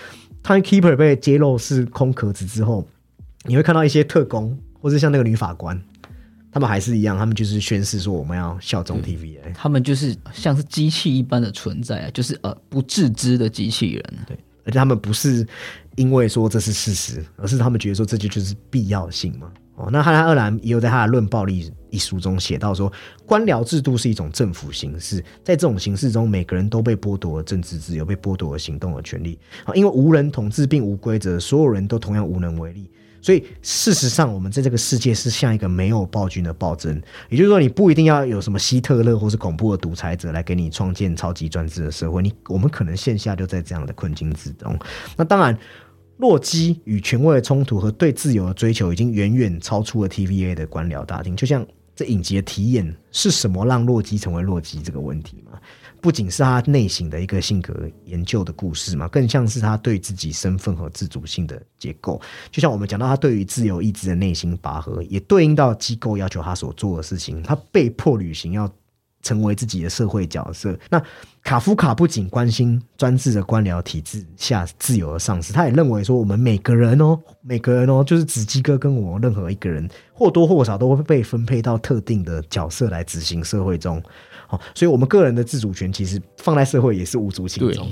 [0.43, 2.87] Timekeeper 被揭露是空壳子之后，
[3.45, 5.81] 你会看到一些特工，或者像那个女法官。
[6.53, 9.53] 他们还是一样，他们就是宣誓说我们要效忠 TVA。
[9.53, 14.03] 他们就是像是机器一般的存在啊，就是呃不自知的机器人。
[14.27, 15.47] 对，而且他们不是
[15.95, 19.51] 因为说这是事实，而是他们觉得说这就就是必要性嘛。
[19.77, 22.91] 哦，那汉娜·厄兰也有在他的《论暴力》一书中写到说，
[23.27, 29.39] 官僚制度是一种政府形式，在这种形式中，每个人都被剥夺了政治自由，被剥夺了行动的权利。
[29.65, 32.91] 啊，因为无人统治并无规则，所有人都同样无能为力。
[33.27, 36.95] 所以，事实上，我们在这个世界是像一个没有暴君的暴政，
[37.29, 44.79] 也就是说，你不一定要有什么希特勒或是恐怖的独裁者来给你创建超级专制的社会，你我们可能线下就在这样的困境之中。
[45.17, 45.59] 那当然，
[46.19, 51.35] 洛基与权威的冲突和对自由的追求，已经远远超出了 TVA 的官僚大厅。
[51.35, 51.67] 就像
[51.97, 55.43] 这影集的体验是什么让洛基成为洛基这个问题？
[56.07, 62.21] 不仅是他内心的一个性格研究的故事嘛，更像是他对自己身份和自主性的结构。
[62.49, 68.73] 就像我们讲到他对于自由意志的内心拔河，也对应到机构要求他所做的事情，他被迫履行，要
[69.21, 70.79] 成为自己的社会角色。
[70.89, 71.03] 那
[71.43, 84.01] 卡夫卡不仅关心专制的官僚体制下自由的丧失，他也认为说，我们每个人哦， 每个人哦，就是子基哥跟我任何一个人，或多或少都会被分配到特定的角色来执行社会中。
[84.47, 87.91] 好，所以我们个人的自主权其实放在社会也是无足轻重，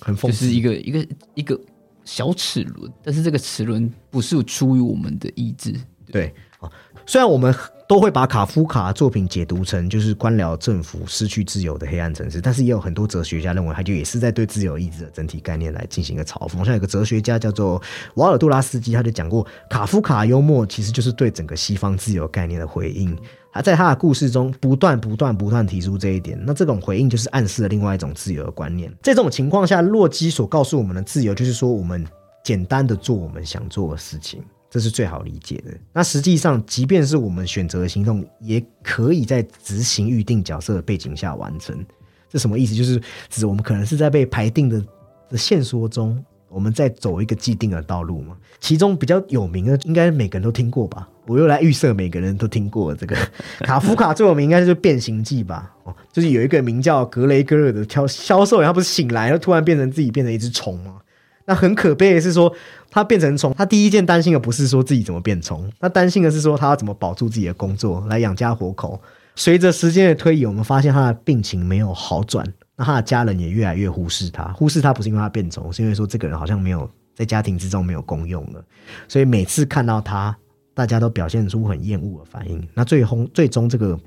[0.00, 1.60] 很讽刺，是一个一个一个
[2.04, 5.74] 小齿轮，但是这个齿轮不是出于我们的意志。
[6.10, 6.70] 对啊，
[7.06, 7.54] 虽然我们
[7.88, 16.62] 都会把卡夫卡作品解读成就是官僚政府失去自由的黑暗城市，但是也有很多哲学家认为，他就也是在对自由意志的整体概念来进行一个嘲讽。
[16.64, 17.80] 像有个哲学家叫做
[18.16, 23.16] 瓦尔杜拉斯基，他就讲过，卡夫卡幽默其实就是对整个西方自由概念的回应。
[23.52, 28.90] 他在他的故事中不断、不断、不断提出这一点，那这种回应就是暗示了另外一种自由的观念。
[29.02, 32.04] 在这种情况下，洛基所告诉我们的自由，就是说我们
[32.42, 35.72] 简单的做我们想做的事情，这是最好理解的。
[35.92, 41.84] 那实际上，即便是我们选择的行动，也可以在执行预定角色的背景下完成。
[42.30, 42.74] 这什么意思？
[42.74, 42.98] 就是
[43.28, 44.82] 指我们可能是在被排定的
[45.28, 46.24] 的线索中。
[46.52, 51.08] 我们在走一个既定的道路嘛，其中比较有名的，应该每个人都听过吧？
[51.26, 53.16] 我又来预设每个人都听过这个
[53.64, 55.70] 卡夫卡最有名，应该就是《变形记》吧？
[55.84, 60.96] 哦，就是有一个名叫格雷戈尔的销销售员，他不是醒来，然后突然变成自己变成一只虫吗？
[61.44, 62.52] 那很可悲的是说，
[62.90, 69.00] 他变成虫，他第一件担心的不是说自己怎么变虫，他担心的是说他要怎么保住自己的工作来养家活口。
[69.34, 72.46] 随着时间的推移，我们发现他的病情没有好转。
[72.84, 78.64] 他的家人也越来越忽视他，忽视他不是因为他变丑，是因为说这个人好像没有在家庭之中没有功用了，
[79.08, 80.36] 所以每次看到他
[80.74, 82.66] 大家都表现出很厌恶的反应。
[82.74, 83.98] 那最后最终这个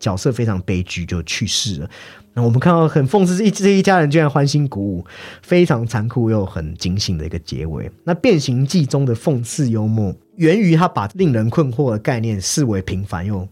[0.00, 1.90] 角色非常悲剧，就去世了。
[2.32, 5.04] 那我们看到很讽刺，这一这一家人居然欢欣鼓舞，
[5.42, 7.90] 非常残酷又很警醒的一个结尾。
[8.02, 13.48] 那《变形记》中的讽刺幽默，源于他把令人困惑的概念视为平凡又。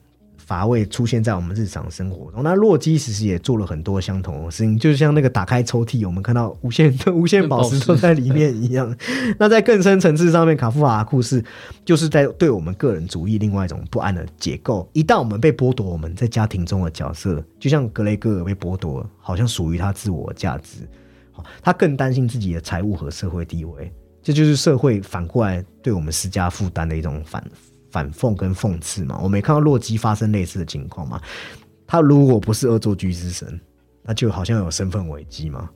[0.53, 2.43] 乏味出现在我们日常生活中。
[2.43, 8.95] 那洛基其实也做了很多相同的事情，就像那个打开抽屉，我们看到无限的无限宝石都在里面一样。
[9.41, 11.43] 那在更深层次上面，卡夫卡的故事
[11.87, 14.87] 就是在对我们个人主义另外一种不安的解构。
[14.93, 20.87] 一旦我们被剥夺我们在家庭中的角色，就像格雷戈尔被剥夺，好像属于他自我价值，
[21.63, 23.91] 他更担心自己的财务和社会地位。
[24.23, 27.43] 这就是社会反过来对我们施加负担的一种反。
[27.93, 31.21] 反讽跟讽刺嘛，我没看到洛基发生类似的情况嘛。
[31.87, 33.61] 他如果不是恶作剧之神，
[34.03, 35.69] 那就好像有身份危机嘛。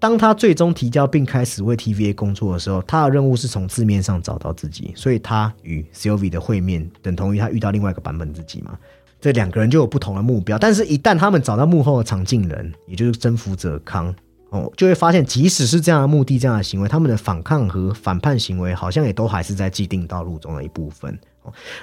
[0.00, 8.78] 当他最终提交并开始为 TVA 工作的时候，他的任务是从字面上找到自己，所以他与 Sylvie 的会面等同于他遇到另外一个版本自己嘛。
[9.20, 14.14] 这两个人就有不同的目标，但是一旦他们找到幕后的藏镜人，也就是征服者康。
[14.50, 21.18] 哦，就会发现，即使是这样的目的、这样的行为，他们的反抗和反叛行为，好像也都还是在既定道路中的一部分。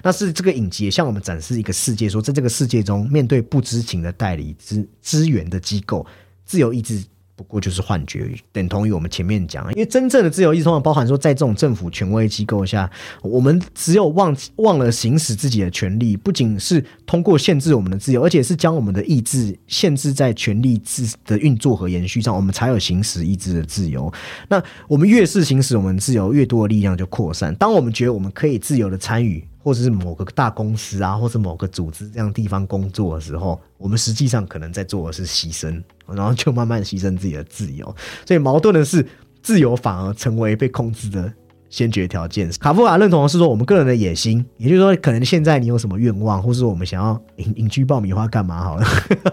[0.04, 6.06] 那是这个影集也向我们展示一个世界，说在这个世界中，面对不知情的代理资资源的机构，
[6.46, 7.04] 自由意志。
[7.38, 12.90] 不过就是幻觉，等同于我们前面讲，因为真正的自由意志通常包含说，在这种政府权威机构下，
[13.22, 24.10] 我们只有忘忘了行使自己的权利，不仅是通过限制我们的自由，而且是将我们的意志限制在权力制的运作和延续上，我们才有行使意志的自由。
[24.48, 27.54] 那我们越是行使我们自由，越多的力量就扩散。
[27.56, 29.46] 当我们觉得我们可以自由的参与。
[29.66, 37.84] 或者是某个大公司啊，或者某个组织这样地方工作的时候，我们实际上可能在做的是牺牲，然后就慢慢牺牲自己的自由。
[38.28, 39.04] 所以矛盾的是，
[39.42, 41.34] 自由反而成为被控制的
[41.68, 42.48] 先决条件。
[42.60, 48.86] 卡夫卡认同的是说，我们个人的野心，也就是说，可能现在你有什么愿望，或是我们想要隐隐居爆米花干嘛好了？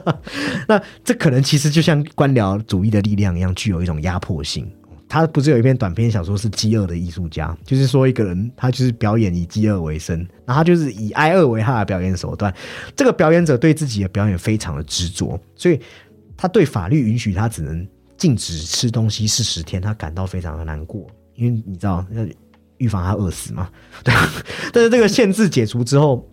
[0.67, 4.67] 那这可能其实就像官僚主义的力量一样，具有一种压迫性。
[5.13, 12.51] 他不是有一篇短篇小说是《饥饿的艺术家》，就是说一个人他就是表演以饥饿为生，然后他就是以挨饿为他的表演手段。
[12.97, 15.79] 这个表演者对自己的表演非常的执着，所以
[16.35, 17.87] 他对法律允许他只能
[18.17, 22.27] 禁止吃东西四十天，他感到非常的难过，因为你知道要
[22.79, 23.69] 预防他饿死嘛。
[24.03, 24.15] 对，
[24.73, 26.27] 但是这个限制解除之后。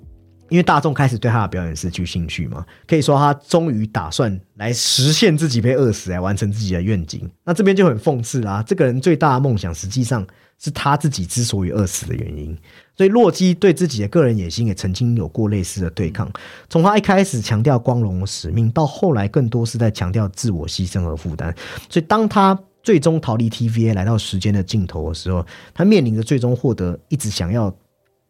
[0.49, 7.29] 因为大众开始对他的表演失去兴趣嘛，可以说他终于打算来实现自己被饿死，来完成自己的愿景。
[7.43, 10.25] 那这边就很讽刺啦，这个人最大的梦想实际上
[10.57, 12.57] 是他自己之所以饿死的原因。
[12.97, 16.29] 所以洛基对自己的个人野心也曾经有过类似的对抗。
[16.69, 21.55] 从他一开始强调光荣的使命，到后来更多是在强调自我牺牲和负担。
[21.89, 27.73] 所以当他最终逃离 TVA 来到时间的尽头的时候，他面临着最终获得一直想要。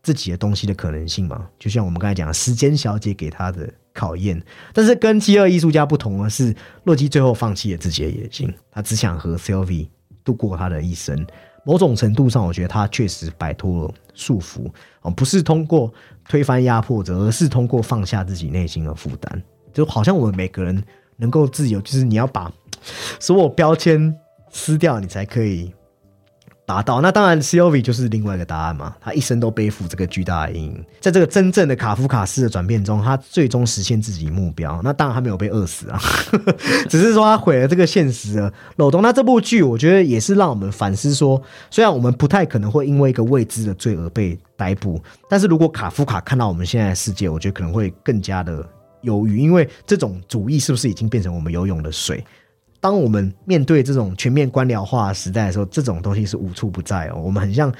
[0.01, 4.41] 自己的东西的可能性嘛，就像我们刚才讲，时间小姐给他的考验。
[4.73, 9.89] 但是跟饥饿艺术家不同的是，洛基最后放弃了自己的野心，他只想和 Sylvie
[10.23, 11.27] 度过他的一生。
[11.65, 14.71] 某种程度上，我觉得他确实摆脱了束缚
[15.01, 15.93] 哦，不是通过
[16.27, 19.43] 推翻压迫者，而是通过放下自己内心的负担。
[19.73, 20.81] 就好像我们每个人
[21.17, 22.51] 能够自由，就是你要把
[23.19, 24.15] 所有标签
[24.49, 25.71] 撕掉，你才可以。
[26.69, 28.95] 达到那当然，C O V 就是另外一个答案嘛。
[29.01, 34.79] 他一生都背负这个巨大的阴影，在这个真正的卡夫卡式的转变中，他最终实现自己目标。
[34.83, 35.99] 那当然他没有被饿死啊，
[36.87, 39.01] 只是说他毁了这个现实的漏洞。
[39.01, 41.41] 那这部剧我觉得也是让我们反思说，
[41.71, 48.63] 虽然我们不太可能会因为一个未知的罪而被逮捕，但是如果卡夫卡看到我们现在的世界，我觉得可能会更加的
[49.01, 52.23] 忧郁，因为这种主义是不是已经变成我们游泳的水？
[52.81, 57.21] 当我们面对这种全面官僚化时代的时候，这种东西是无处不在哦。
[57.21, 57.71] 我们很像，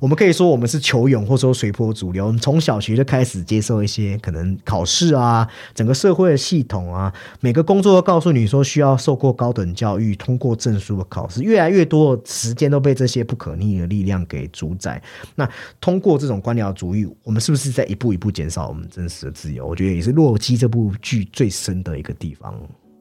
[0.00, 2.26] 我们可以说我们是球勇，或者说随波逐流。
[2.26, 11.42] 我们从小学就开始接受一些可能考试啊，整个社会的系统啊，每个工作都告诉你说需要受过高等教育，通过证书的考试。
[11.42, 15.00] 越来越多时间都被这些不可逆的力量给主宰。
[15.36, 15.48] 那
[15.80, 19.66] 通过这种官僚主义，我们是不是在一步一步减少我们真实的自由？
[19.66, 22.52] 我觉得也是《洛基》这部剧最深的一个地方。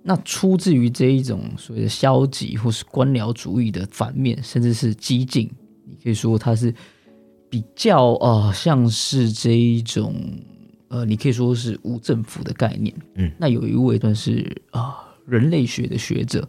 [0.10, 5.52] 那出自于这一种所谓的消极或是官僚主义的反面，甚至是激进，
[5.86, 6.74] 你可以说它是
[7.50, 10.16] 比较呃像是这一种
[10.88, 12.96] 呃，你可以说是无政府的概念。
[13.16, 14.96] 嗯，那有一位算是啊
[15.26, 16.48] 人类学的学者，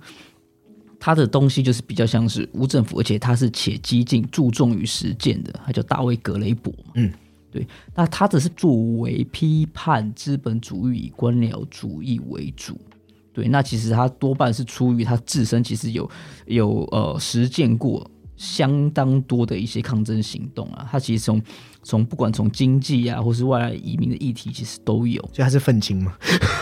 [1.00, 6.92] 他的东西就是比较像是无政府，而且他是且激进，注重于实践的，他叫大卫格雷伯嘛。
[6.94, 7.11] 嗯，
[7.50, 12.78] 对，那他只是作为批判资本主义以官僚主义为主。
[13.39, 16.11] 对，那其实他多半是出于他自身其实有
[16.47, 18.05] 有呃实践过
[18.36, 20.84] 相当多的一些抗争行动啊。
[20.91, 21.41] 他其实从
[21.84, 25.22] 从不管从经济啊，或是外来移民的议题，其实都有。
[25.32, 26.12] 所以他是愤青吗？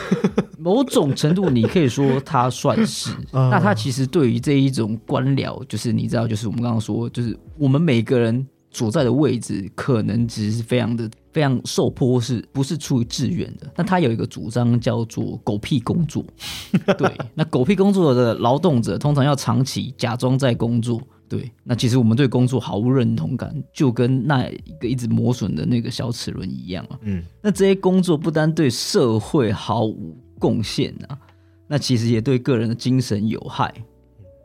[0.58, 3.10] 某种程度，你可以说他算是。
[3.32, 8.46] 那他其实对于这一种官僚，就是你知道，就是我们刚刚说，就是我们每个人
[8.76, 13.66] 所在的位置，可能只是非常的非常受迫，是不是出于自愿的？
[13.74, 16.22] 那他有一个主张叫做“狗屁工作
[16.98, 21.00] ”。对，那狗屁工作的劳动者通常要长期假装在工作。
[21.26, 26.98] 对，那其实我们对工作毫无认同感，就跟那一个一直磨损的那个小齿轮一样啊。
[27.00, 31.18] 嗯，那这些工作不单对社会毫无贡献啊，
[31.66, 33.72] 那其实也对个人的精神有害。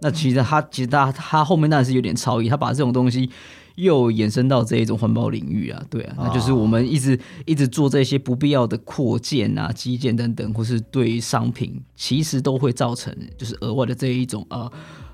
[0.01, 3.29] 那其实他其实他他后面当然是有点超意，他把这种东西
[3.75, 14.71] 又延伸到这一种环保领域啊，对啊，那就是我们一直一直做这些不必要的扩建啊、基建等等，或是对商品，其实都会造成就是额外的这一种呃。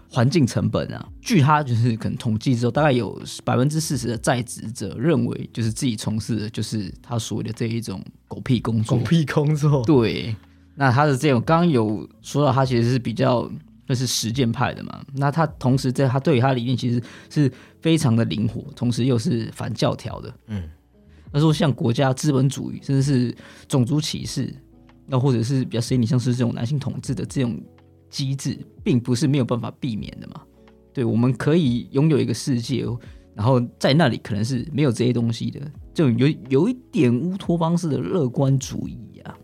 [0.09, 8.97] 环境成本啊，据他就是可能统计之后，大概有百分之四十的在职者认为，就是自己从事的就是他所谓的这一种狗屁工作。
[8.97, 9.83] 狗屁工作。
[9.83, 10.33] 对，
[10.75, 13.51] 那他的这种刚刚有说到，他其实是比较
[13.87, 15.03] 那是实践派的嘛。
[15.15, 17.51] 那他同时在他对于他理念其实是
[17.82, 20.34] 非常的灵活，同时又是反教条的。
[20.47, 20.69] 嗯，
[21.32, 23.36] 那说像国家资本主义，甚至是
[23.67, 24.53] 种族歧视，
[25.05, 27.59] 那或者是比较实你像是这种男性统治的这种。
[28.09, 30.41] 机制并不是没有办法避免的嘛？
[30.93, 32.86] 对，我们可以拥有一个世界，
[33.36, 35.59] 然后在那里可能是没有这些东西的，
[35.93, 39.38] 就有有一点乌托邦式的乐观主义啊。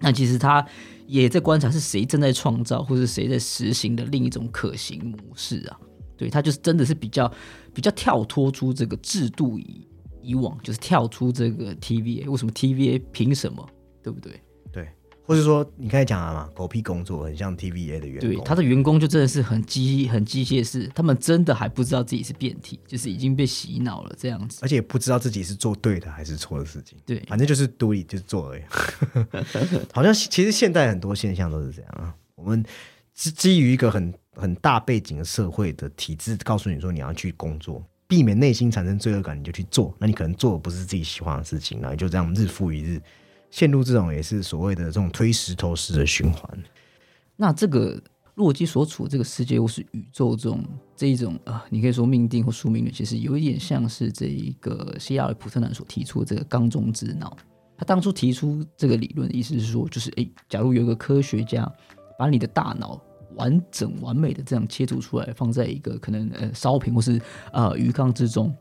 [0.00, 0.66] 那其实他
[1.06, 5.78] 也在观察是谁正在创造，或是谁在实行的另一种可行模式啊。
[6.16, 7.30] 对他就是真的是比较
[7.72, 9.86] 比较跳脱出这个制度以
[10.22, 13.68] 以往，就是跳出这个 TVA，为什么 TVA 凭什么，
[14.02, 14.40] 对不对？
[14.72, 14.88] 对
[15.26, 28.62] 或者说，你刚才讲了嘛，狗屁工作很像 TVA 的员工，对他的员工就真的是很机很机械式，他们真的还不知道自己是变体，就是已经被洗脑了这样子，而且不知道自己是做对的还是错的事情，对，反正就是 do it 就是做而已。
[29.92, 32.62] 好像其实现代很多现象都是这样啊，我们
[33.14, 43.00] 基基于一个很很大背景的社会的体制，告诉你说你要去工作，避免内心产生罪恶感，你就去做，那你可能做的不是自己喜欢的事情，然后就这样日复一日。
[43.50, 46.62] 陷入这种也是所谓的这种推石头式的循环。
[47.36, 48.02] 那这个
[48.34, 50.64] 洛基所处这个世界，或是宇宙中
[50.96, 57.36] 这一种啊，你可以说命定或宿命论，其实有一点像是这一个希亚尔普特南所提出的这个缸中之脑。
[57.76, 61.70] 他当初提出这个理论的意思是说，就是诶，假如有一个科学家
[62.18, 63.00] 把你的大脑
[63.36, 67.20] 完整完美的这样切除出来，放在一个可能呃烧瓶或是
[67.52, 68.54] 呃鱼缸之中，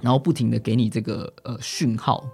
[0.00, 2.24] 然后不停的给你这个呃讯号。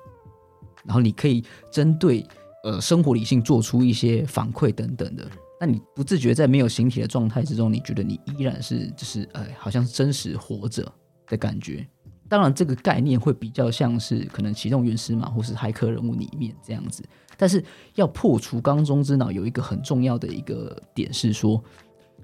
[0.84, 2.26] 然后你可以针对
[2.62, 5.26] 呃生活理性做出一些反馈等等的，
[5.58, 10.86] 那你不自觉在没有形体的状态之中，你觉得你依然是就是哎，好像是真实活着
[11.26, 11.86] 的感觉。
[12.28, 17.02] 当然，这个概念会比较像是可能启动原始码或是骇客人物里面这样子。
[17.36, 17.64] 但是
[17.94, 21.62] 要破除缸中之脑，有一个很重要的一个点是说，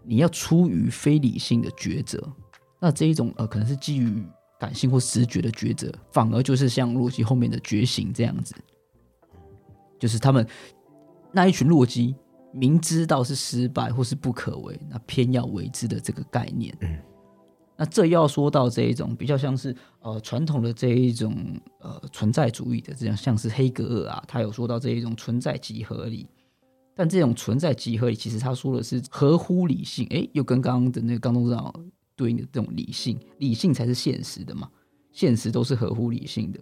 [0.05, 2.23] 你要出于非理性的抉择。
[2.81, 4.25] 那这一种呃，可能是基于。
[4.61, 8.55] 感性或直觉的抉择，反而就是像洛基后面的觉醒这样子，
[9.99, 10.47] 就是他们
[11.33, 12.15] 那一群洛基
[12.53, 16.77] 明知道是失败或是不可为，那偏要为之的这个概念。
[17.81, 21.35] 那这要说到这一种比较像是呃传统的这一种
[21.79, 26.27] 呃存在主义的这样，像是黑格尔啊，他有说到这一种存在即合理，
[26.95, 31.73] 但这种存在即合理，其实他说的是合乎理性，哎，又跟刚刚的那个刚中长。
[32.17, 34.69] 对应的这种理性，理性才是现实的嘛？
[35.11, 36.61] 现实都是合乎理性的，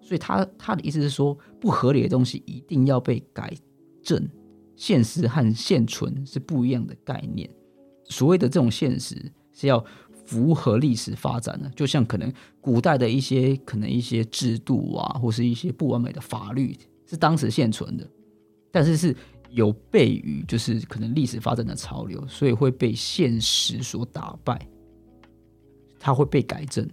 [0.00, 3.54] 所以他他的意思是说，不合理的东西一定要被改
[4.02, 4.26] 正。
[4.76, 7.50] 现实和现存是不一样的概念。
[8.06, 9.84] 所谓的这种现实是要
[10.28, 18.06] 符合历史发展的，就像可能古代的一些可能一些制度啊，或是一些不完美的法律是当时现存的，
[18.70, 19.16] 但是是。
[19.50, 24.60] 有悖于就是可能历史发展的潮流，所以会被现实所打败，
[25.98, 26.86] 它会被改正。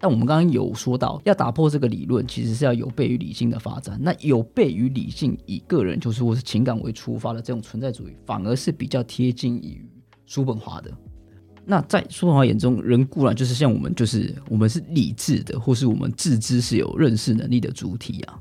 [0.00, 4.00] 但我们刚刚有说到，要打破这个理论，其实是要有悖于理性的发展。
[4.00, 9.86] 那有悖于理性，以个人就是或是情感为出发的这种存在主义，反而是比较贴近于
[10.24, 10.90] 叔本华的。
[11.68, 18.38] 那在叔本华眼中，人固然就是像我们，就是我们是理智的，或是我们自知是有认识能力的主体啊。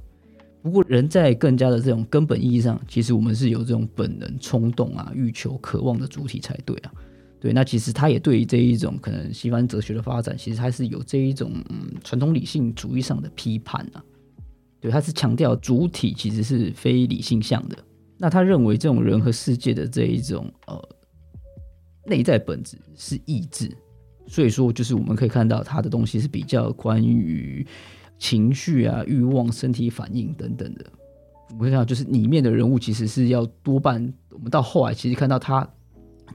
[0.61, 6.91] 不过，人在更加的这种根本意义上，其实我们是有这种本能、冲动啊、欲求、渴望的主体才对啊。
[7.39, 14.03] 对，那其实他也对于这一种可能西方哲学的发展，其实他是有这一种嗯传统理性主义上的批判啊。
[14.80, 17.78] 对，他是强调主体其实是非理性向的。
[18.17, 20.89] 那他认为这种人和世界的这一种呃
[22.06, 23.72] 内在本质是意志，
[24.28, 27.66] 所以说就是我们可以看到他的东西是比较关于
[28.18, 30.86] 情绪啊、欲望、身体反应等等的。
[31.51, 35.68] 我们看到就是里面的人物其实是要多半，我们到后来其实看到他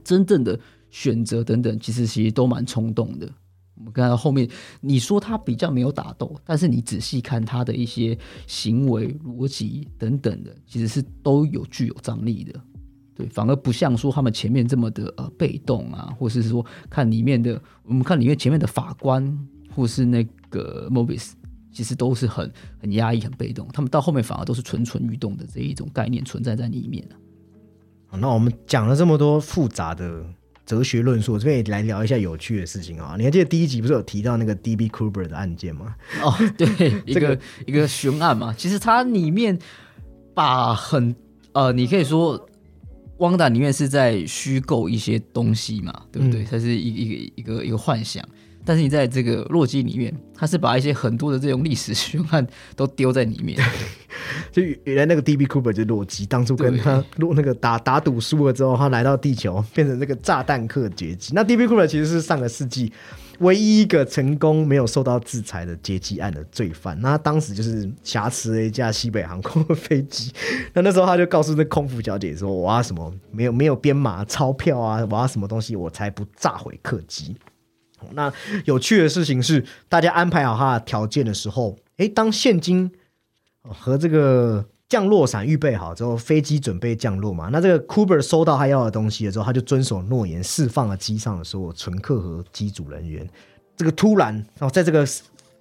[0.03, 0.59] 真正的
[0.89, 3.29] 选择等等，其实其实都蛮冲动的。
[3.75, 4.47] 我们看到后面，
[4.79, 12.61] 你说他比较没有打斗，但是你仔细看他的一些行为逻辑等等的，其实是都有具有张力的。
[13.21, 19.37] 对，反而不像说他们前面这么的呃被动啊，或是说看里面的，我们看里面前面的法官
[19.75, 21.31] 或是那个 Mobius，
[21.71, 23.67] 其实都是很很压抑、很被动。
[23.73, 27.07] 他们到后面反而都是蠢蠢欲动的这一种概念存在在里面
[28.07, 30.25] 好，那我们讲了这么多复杂的。
[30.63, 33.15] 哲学论述，这边也来聊一下有趣的事情啊！
[33.17, 34.87] 你还记得第一集不是有提到那个 D.B.
[34.87, 35.93] Cooper 的案件吗？
[36.23, 36.67] 哦，对，
[37.05, 38.53] 一个一个悬案嘛。
[38.53, 39.57] 其实它里面
[40.33, 41.13] 把很
[41.51, 42.47] 呃，你可以说
[43.21, 46.43] 汪达里面是在虚构一些东西嘛，对不对？
[46.43, 48.23] 它是一一个一个一个幻想。
[48.63, 52.45] 但是你在这个洛基里面，他是把一些很多的这种历史悬案
[52.75, 53.59] 都丢在里面。
[54.53, 55.47] 就原来那个 D.B.
[55.47, 61.31] Cooper 就是洛基，当初跟他洛那个打打赌输了之后，他来到地球变成这个炸弹客劫机。
[61.33, 61.63] 那 D.B.
[61.63, 62.91] Cooper 其实是上个世纪
[63.41, 66.99] 唯一一个成功没有受到制裁的劫机案的罪犯。
[67.01, 70.31] 那他当时就是挟持了一架西北航空的飞机。
[70.73, 77.35] 那那时候他就告诉那空服小姐说：“我要什么没有没有编码钞票啊，我要什么东西我才不炸毁客机。”
[78.13, 78.33] 那
[78.65, 82.91] 有趣的事情是，大家安排好他的条件的时候，诶，当现金
[83.61, 87.47] 和这个降落伞预备好之后，飞机准备降落嘛。
[87.49, 93.25] 那这个 Cooper 收到他要的东西了之后，他就遵守诺言，释放了机上的所有乘客和机组人员。
[93.77, 95.07] 这个突然，哦在这个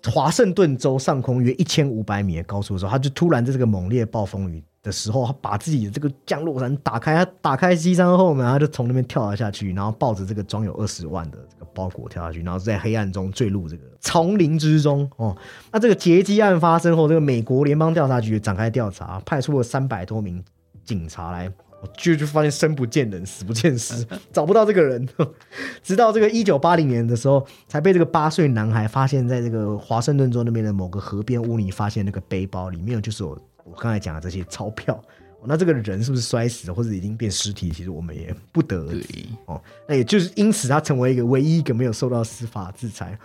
[0.05, 4.63] 华盛顿州上空约一千五百米的高处的时候，他就突然在这个猛烈暴风雨。
[4.83, 15.07] 的时候，他把自己的这个降落伞打开，他打开机舱后门，他就从那边跳了下去，然后抱着这个装有二十万的这个包裹跳下去，然后在黑暗中坠入这个丛林之中。
[15.19, 15.37] 哦，
[15.71, 20.43] 那这个劫机案发生后，这个美国联邦调查局展开调查，派出了三百多名
[20.83, 21.53] 警察来，
[21.97, 25.09] 就就发现生不见人，死不见尸， 找不到这个人。
[25.83, 33.39] 直到这个一九八零年的时候，才被这个八岁男孩发现在这个华盛顿州那边的某个河边污泥，发现那个背包里面就是我。
[33.63, 35.01] 我刚才讲的这些钞票，
[35.45, 37.71] 那这个人是不是摔死或者已经变尸体？
[37.71, 39.63] 其实我们也不得而知哦。
[39.87, 43.17] 那也就是因此，他成为一个唯一一个没有受到司法制裁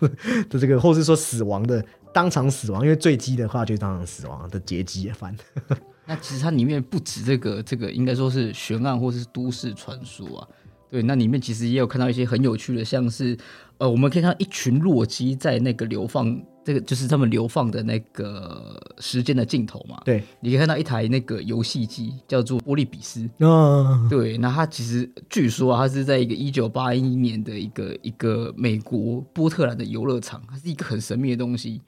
[0.50, 5.34] 的这个，或是说死亡的当场死亡，因为坠机的话就当场死亡的劫机犯。
[6.06, 10.48] 那其实它里面不止这个，这个应该说是悬案或者是都市传说啊。
[10.90, 13.36] 对，那里面其实也有看到一些很有趣的，像是
[13.78, 16.40] 呃，我们可以看到一群洛基在那个流放。
[16.64, 20.00] 这个就是他们流放的那个时间的尽头嘛？
[20.02, 23.28] 对，你可以看到一台那个游戏机叫做波利比斯。
[23.38, 31.82] 嗯，对，那它其实据说啊，它是在一个一九八一年的一个一个美国波特兰的游乐场，它是一个很神秘的东西。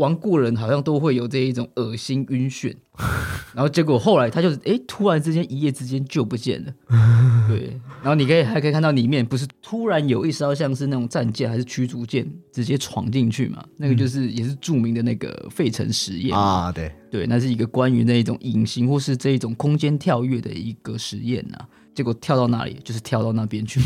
[0.00, 2.74] 玩过人好像都会有这一种恶心晕眩，
[3.54, 6.72] 然后结果后来他就是哎，突然之间一夜之间就不见了。
[7.46, 13.62] 对，然后你可以还可以看到里面不是突然有一艘像是那种战舰还是驱逐舰直接闯进去嘛？
[13.76, 21.58] 那个就是也是著名的那个费城实验啊，对对，那是一个关于那一种隐形或是这一种空间跳跃的一个实验呐。
[21.94, 23.80] 结果跳到哪里，就是跳到那边去，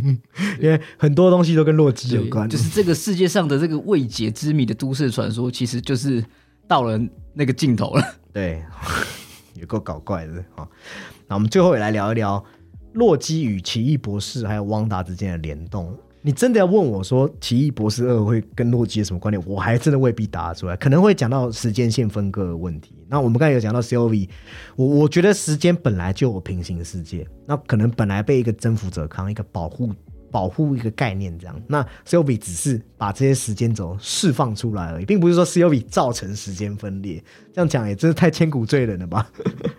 [0.60, 2.48] 因为很多东西都跟洛基有关。
[2.48, 6.24] 就是这个世界上的这个未解之谜的都市传说，其实就是
[6.68, 7.00] 到了
[7.34, 8.02] 那个尽头了。
[8.32, 8.62] 对，
[9.54, 10.68] 也够搞怪的啊！
[11.26, 12.44] 那我们最后也来聊一聊
[12.92, 15.96] 洛基与奇异博士还有汪达之间的联动。
[16.26, 19.40] 你真的要问我说《奇异博士二》会跟洛基有什么关联？
[19.46, 22.96] 我还真的未必答得出来，可能会讲到时间线分割的问题。
[23.06, 24.28] 那我们刚才有讲到 C O V，
[24.74, 29.94] 我我觉得时间本来就有平行世界，那可能本来被一个征服者扛一个保护
[30.28, 31.62] 保护一个概念这样。
[31.68, 37.22] 那 C O V 只是把这些时间轴释放出来而已，并不是说 C O V 造成时间分裂。
[37.52, 39.30] 这样讲也真是太千古罪人了吧？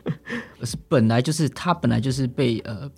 [0.63, 2.89] 是本来就是他本来就是被呃。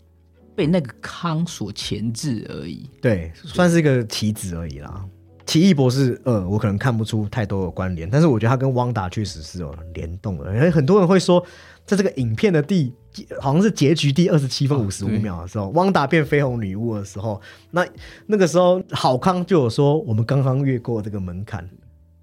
[0.60, 5.06] 被那个康所钳制而已，对，算是一个棋子而已啦。
[5.46, 10.54] 奇异博士二，我可能看不出太多的关联，但是我觉得他跟汪达确实是有联动的。
[10.54, 11.42] 因为很多人会说，
[11.86, 12.94] 在这个影片的第
[13.40, 17.42] 好像是结局第二十七分五十五秒的时候，汪达变绯红女巫的时候，
[17.72, 17.88] 那
[18.26, 21.68] 那个时候好康就有说， 我们刚刚越过这个门槛。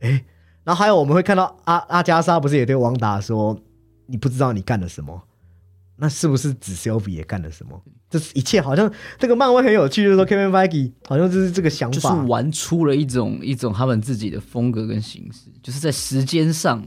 [0.00, 0.22] 哎，
[0.62, 3.58] 然后还有我们会看到阿阿加莎不是也对汪达说，
[4.04, 5.22] 你不知道你干了什么？
[5.98, 7.80] 那是不是指 Sylvie 也干了什么？
[8.08, 16.86] 这一切好像这个漫威很有趣，就是说 Kevin Feige 好像就是这个想法，就是玩出了一种一种他们自己的风格跟形式，就是在时间上，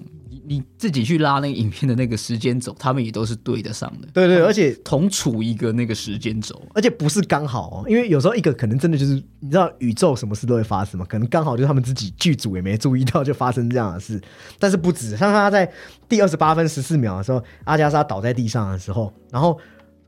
[0.50, 4.08] 你自己去拉那个影片的那个时间轴，他们也都是对得上的。
[4.12, 14.20] 对对，而且同处一个那个时间轴，而且不是刚好哦，因为有时候一个可能真的就是你知道宇宙什么事都会发生嘛，可能刚好就是他们自己剧组也没注意到就发生这样的事。
[14.58, 15.72] 但是不止，像他在
[16.08, 19.56] 第二十八分十四秒的时候，阿加莎倒在地上的时候，然后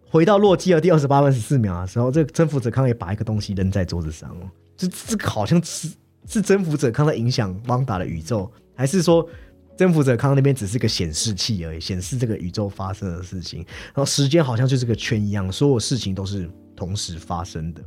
[0.09, 5.87] 回到洛基的第二十八分十四秒的时候，这个征服者康也把一个东西扔在桌子上哦，这这个好像是
[6.25, 9.29] 是征服者康在影响汪达的宇宙，还是说？
[9.77, 13.59] 征服者康那边只是个显示器而已，显示这个宇宙发生的事情。
[13.85, 17.81] 然后时间好像就是个圈一样，所有事情都是同时发生的。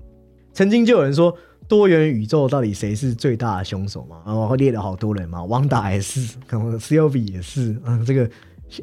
[0.52, 1.36] 曾经就有人说，
[1.68, 4.22] 多元宇宙到底谁是最大的凶手嘛？
[4.24, 8.28] 然后列了好多人嘛，汪达也是，可能 C O V 也是，嗯，这个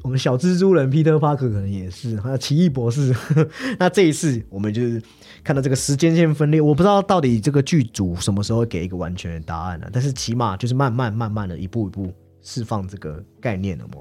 [0.01, 3.15] 我们小蜘蛛人 Peter Parker 可能也是，还有奇异博士。
[3.79, 5.01] 那这一次我们就是
[5.43, 9.87] 看到这个时间线分裂，我不知道到底这个剧组什么时候给一个完全的答案呢？
[9.91, 12.13] 但是起码就是慢慢慢慢的一步一步。
[12.41, 13.93] 释放这个概念了吗？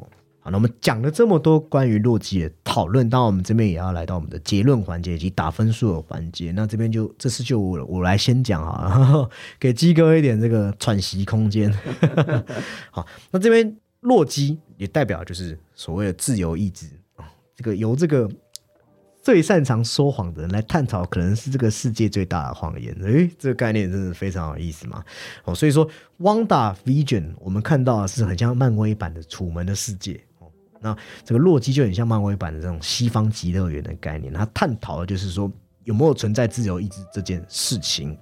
[0.43, 6.51] 好，那我们讲了这么多关于洛基的讨论，当然我们这边也要来到我们的结论环节以及打分数的环节。
[6.53, 9.29] 那这边就这次就我我来先讲哈，
[9.61, 11.71] 给鸡哥一点这个喘息空间。
[12.91, 16.87] 好，那这边洛基也代表就是所谓的自由意志
[17.17, 18.31] 啊，这个由这个。
[19.23, 22.95] 最擅长说谎的人来探讨，可能是这个世界最大的谎言。
[23.03, 25.05] 诶，这个概念真的非常有意思嘛？
[25.45, 25.87] 哦，所以说
[26.19, 30.51] 《Wanda Vision》我们看到的是很像漫威版的《楚门的世界》哦。
[30.81, 35.53] 那这个洛基就很像漫威版的这种西方极乐园的概念，它探讨的就是说
[35.85, 38.17] 有没有存在自由意志这件事情。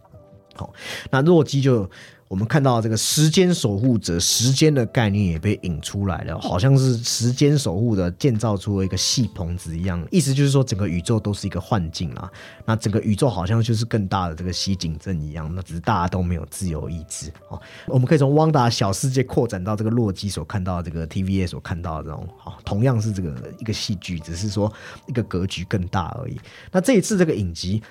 [0.55, 0.73] 好，
[1.11, 1.89] 那洛基就。
[2.29, 12.31] 我们看到这个时间守护者，时间的概念也被引出来了，好像是时间守护的建造出了一个细棚子一样，意思就是说整个宇宙都是一个幻境啊。
[12.67, 17.59] 那整个宇宙好像就是更大的这个西景镇一样，那只是大家都没有自由意志哦。
[17.87, 24.71] 我们可以从汪达小世界扩展到这个洛基所看到的这个 TVA 所看到的这种，好，同样是这个一个戏剧，只是说
[25.07, 26.39] 一个格局更大而已。
[26.71, 27.83] 那这一次这个影集，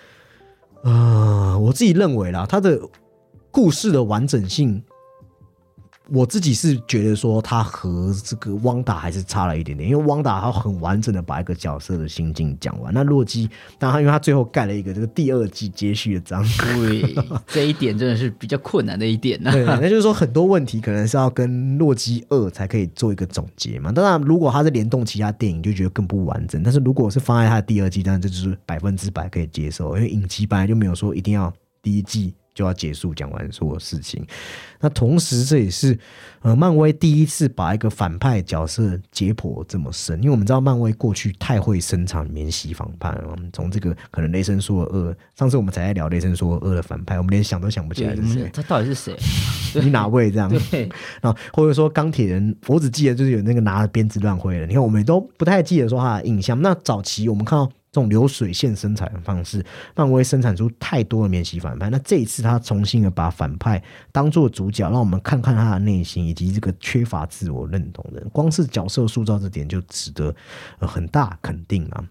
[0.84, 2.80] 呃，我自己认为啦，它的。
[3.58, 4.80] 故事的完整性，
[6.10, 9.89] 我自己是觉得说，它和这个汪达还是差了一点点。
[9.89, 13.49] 因为汪达他很完整的把一个角色的心境讲完，那洛基，
[13.80, 16.45] 当然因为他最后盖了一个这个第二季接续的章，
[16.76, 17.16] 对，
[17.47, 19.51] 这一点真的是比较困难的一点呢。
[19.51, 23.91] 对，那就是说很多问题可能是要跟洛基二才可以做一个总结嘛。
[23.91, 26.62] 当然，如果他是联动其他电影，就觉得更不完整。
[26.62, 31.51] 但是如果是放在他的第二季，当然这就是百分之百可以接受，因为影集本来就没有说一定要
[31.82, 32.36] 第一季。
[32.58, 34.26] 就要结束讲完所有事情，
[34.80, 35.95] 那同时这也是
[36.41, 43.36] 呃漫威第一次把一个反派角色解剖这么深，因为我们知道漫威过去太会生产免洗反派了。
[43.53, 49.16] 从这个可能雷神索尔二，上次我们才在聊雷神索尔二的反派，我们连想都想不起来是谁，他到底是谁？
[49.80, 50.49] 你哪位这样？
[50.72, 50.89] 对，
[51.22, 56.60] 然后或者说钢铁人，我只记得就是有那个拿鞭子乱挥的，你看我们都不太记得说他的印象。
[56.60, 57.72] 那早期我们看到。
[57.98, 61.89] 这种流水线生产的方式，漫威生产出太多的免洗反派。
[61.89, 68.30] 那这一次他重新的把反派当做主角，让我们看看他的内心以及这个缺乏自我认同的人。
[68.30, 70.36] 光是角色塑造这点就值得
[70.80, 72.06] 很大肯定啊。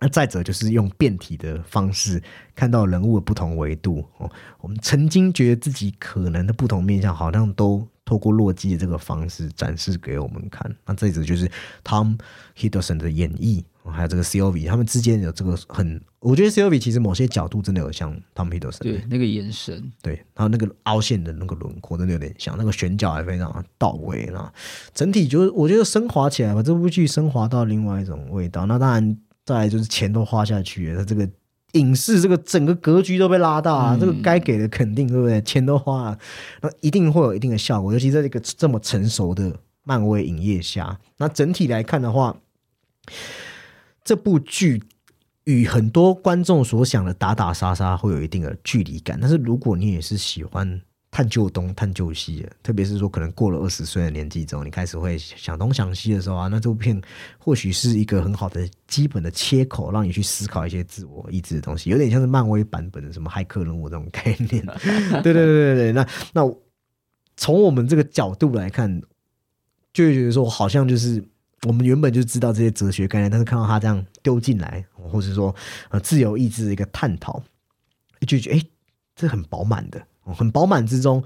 [0.00, 2.20] 那再者就是用变体的方式
[2.56, 4.28] 看到人物的不同维度哦。
[4.60, 10.74] 我们曾经觉得自己可能的不同面相，好像都透过洛基的这个方式展示给我们看。
[10.86, 11.48] 那再者就是
[11.84, 12.18] Tom
[12.56, 13.62] Hiddleston 的演绎。
[13.84, 24.52] 还有这个 C O V，他们之间有这个很，我觉得 C O V 其实某些角度真的有像 Tom Hiddleston，对那个眼神，对，还有那个凹陷的那个轮廓，真的有点像，那个选角还非常到位啦。
[24.92, 28.66] 整体就是我觉得升华起来，把这部剧升华到另外一种味道。
[28.66, 31.28] 那当然，再来就是钱都花下去了，他这个
[31.72, 35.40] 影视这个整个格局都被拉大啊，这个该给的肯定对不对？
[35.40, 36.18] 钱都花了，
[36.60, 42.36] 那一定会有一定的效果，尤其在这个这么成熟的漫威影业下，那整体来看的话。
[44.04, 44.82] 这部剧
[45.44, 57.00] 与很多观众所想的打打杀杀会有一定的距离感，但是如果你也是喜欢探究东探究西的，特别是说可能过了二十岁的年纪之后，你开始会想东想西的时候啊，那这部片
[57.38, 64.64] 或许是一个很好的基本的切口，让你去思考一些自我意志的东西，有点像是漫威版本的什么骇客人物这种概念。
[65.22, 66.54] 对对对对对，那那
[67.36, 69.02] 从我们这个角度来看，
[69.92, 71.24] 就会觉得说好像就是。
[71.66, 75.54] 我们原本就知道这些哲学概念，但是看到他这样丢进来，或者说
[75.90, 77.42] 呃自由意志的一个探讨，
[78.26, 78.62] 就觉得哎，
[79.14, 81.22] 这很饱满的，很饱满之中，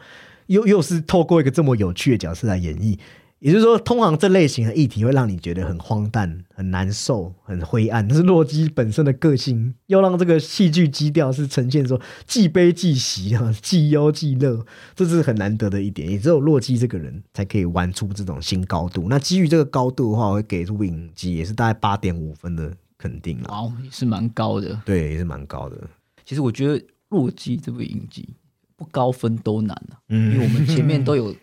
[0.46, 2.98] 又又是透过一个这么有趣的角色来演绎，
[3.44, 8.08] 也就是说，通常这类型的议题会让你觉得很荒诞、很难受、很灰暗。
[8.08, 14.64] 但是洛基本身的个性，又让这个戏剧基调是呈现说既悲既喜啊，既忧既乐，
[14.96, 16.10] 这是很难得的一点。
[16.10, 19.08] 也只有洛基这个人才可以玩出这种新高度。
[19.10, 23.48] 那基于这个高度的话，我会给出影集也是大概八点五分的肯定了。
[23.50, 24.80] 哦，也是蛮高的。
[24.86, 25.76] 对，也是蛮高的。
[26.24, 28.26] 其实我觉得洛基这部影集
[28.74, 31.36] 不高分都难了，嗯，因为我们前面都有。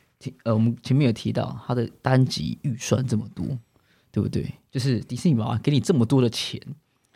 [0.44, 3.46] 呃，我们前面有提到他的单集预算这么多，
[4.12, 4.54] 对不对？
[4.70, 6.60] 就是迪士尼嘛，给你这么多的钱，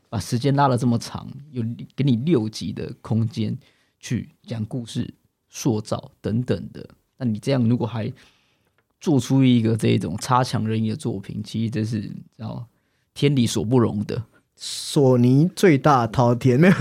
[0.10, 1.64] 把时间拉了这么长，有
[1.96, 3.58] 给你六集的空间
[4.00, 5.14] 去讲故事、
[5.50, 6.88] 塑造等等的。
[7.18, 8.12] 那你这样如果还
[9.00, 12.66] 做出一个这种差强人意的作品，其实这是叫
[13.14, 14.24] 天理所不容的。
[14.58, 16.74] 索尼最大滔天，没有？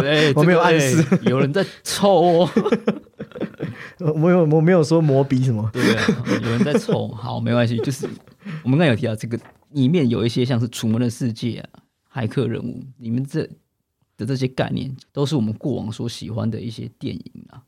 [0.00, 2.50] 对，我没有暗示，有人在抽哦。
[3.98, 5.70] 我有，我没有说磨笔什么。
[5.72, 5.82] 对，
[6.42, 7.08] 有人在抽。
[7.08, 7.76] 好，没关系。
[7.78, 8.08] 就是
[8.62, 9.38] 我们刚有提到这个
[9.70, 11.82] 里面有一些像是《楚门的世界》啊，
[12.24, 13.48] 《骇客任务》你们这
[14.16, 17.62] 的这些概念，都是我们过往所喜欢的一些电影啊。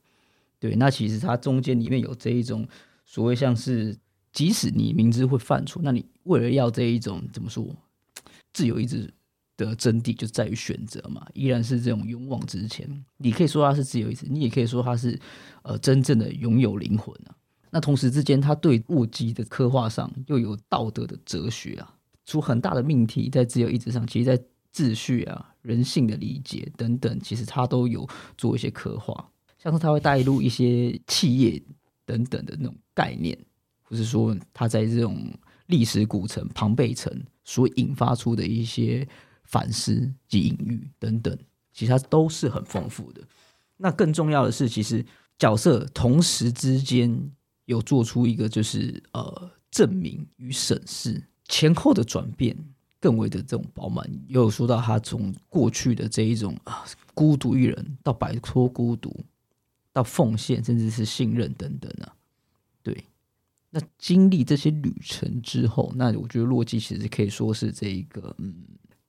[0.59, 2.67] 对，那其实它中间里面有这一种
[3.05, 3.97] 所谓像是，
[4.33, 7.65] 即使你明知会犯错，那你为了要这一种怎么说，
[8.53, 9.13] 自由意志。
[9.57, 12.87] 的真谛就在于选择嘛，依然是这种勇往直前。
[13.17, 15.19] 你可以说他是自由意志，你也可以说他是
[15.63, 17.35] 呃真正的拥有灵魂啊。
[17.71, 24.39] 那同时之间，他对洛基的刻画上又有道德的哲学啊，出很大的命题在自由意志上，其实在
[24.75, 28.07] 秩序啊、人性的理解等等，其实他都有
[28.37, 29.31] 做一些刻画。
[29.59, 31.63] 像是他会带入一些企业
[32.05, 33.37] 等等的那种概念，
[33.83, 35.27] 或是说他在这种
[35.67, 37.13] 历史古城庞贝城
[37.43, 39.07] 所引发出的一些。
[39.47, 41.37] 反思及隐喻等等，
[41.73, 43.23] 其实它都是很丰富的。
[43.77, 45.05] 那更重要的是，其实
[45.39, 47.31] 角色同时之间
[47.67, 52.57] 有做出一个就是呃证明与审视前后的转变，
[52.99, 54.11] 更为的这种饱满。
[54.29, 59.25] 又有说到他从过去的这一种啊孤独一人，到摆脱孤独，
[59.93, 62.13] 到奉献，甚至是信任等等啊。
[62.83, 63.05] 对，
[63.71, 68.55] 那经历这些旅程之后，那我觉得洛基其实可以说是这一个嗯。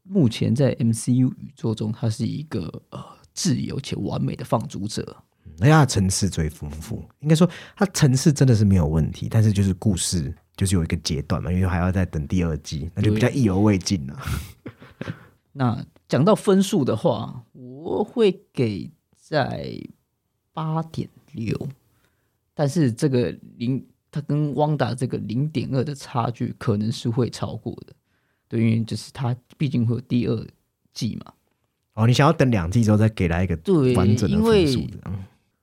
[0.07, 3.03] 目前在 MCU 宇宙中，他是一个呃
[3.33, 5.17] 自由且完美的放逐者。
[5.59, 14.19] 那他层次最丰富，应该说他层次真的是没有问题，但是就是故事就是有一个阶段嘛，因为还要再等第二季，那就比较意犹未尽了。
[15.53, 19.81] 那讲到分数的话，我会给在
[20.53, 21.67] 八点六，
[22.53, 27.93] 但是这个零，它跟汪达这个零点二的差距可能是会超过的。
[28.47, 30.47] 对，因为就是它毕竟会有第二
[30.93, 31.33] 季嘛。
[31.93, 33.55] 哦，你想要等两季之后再给他一个
[33.95, 34.87] 完整的分数？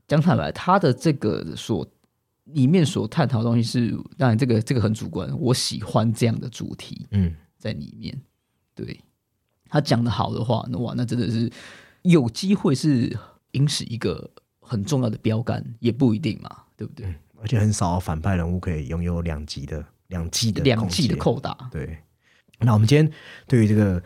[0.08, 1.88] 讲坦白，他的这个所
[2.44, 7.06] 里面所探讨的东西是，当然这个这个很主观，我喜欢这样的主题。
[7.12, 8.20] 嗯，在里面，
[8.74, 9.00] 对
[9.68, 11.50] 他讲的好的话，那哇，那真的是
[12.02, 13.16] 有机会是
[13.52, 14.28] 影史一个
[14.60, 17.14] 很重要的标杆，也不一定嘛，对不对？
[17.40, 21.96] 而且很少反派人物可以拥有两集的两季的两季的扣打，对。
[22.64, 23.10] 那我们今天
[23.46, 24.02] 对于这个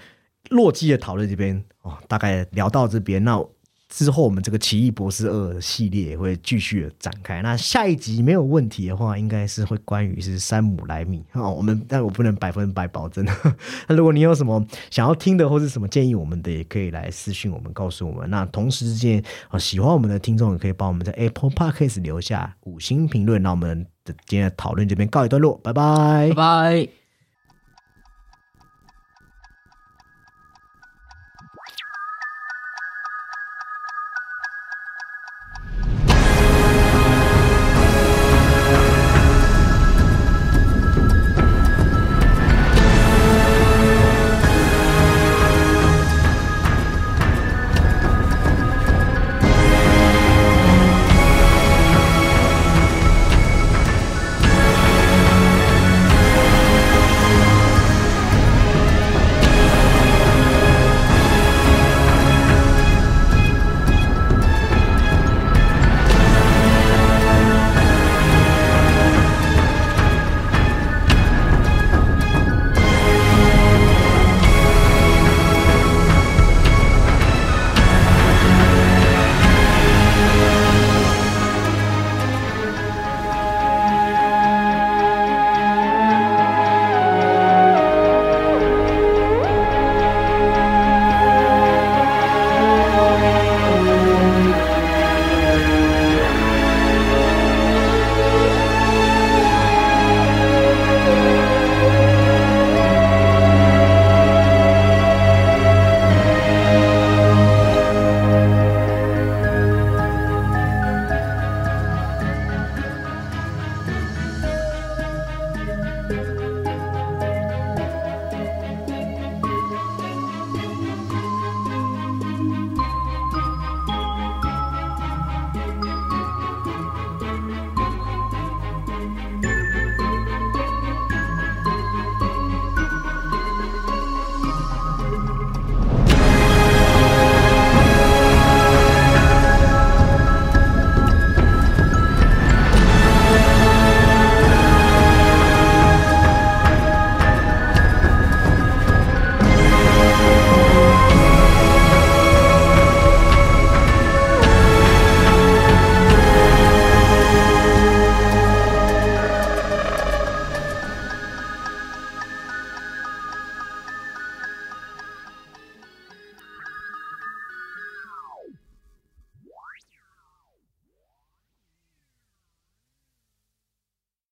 [0.50, 3.22] 洛基的讨论这边哦，大概聊到这边。
[3.24, 3.42] 那
[3.88, 7.40] 之后我们这个奇异博士二系列也会继续的展开。
[7.40, 11.50] 那下一集没有问题的话，应该是会关于是山姆莱米 哦。
[11.50, 13.24] 我们但我不能百分百保证。
[13.88, 18.28] 那如果你有什么想要听的或是什么建议，我们的也可以来私信我们，告诉我们。
[18.28, 23.42] 那同时之间啊，喜欢我们的听众也可以帮我们在 Apple Podcast 留下五星评论。
[23.42, 27.07] 那我们的今天的讨论这边告一段落，拜拜，拜拜。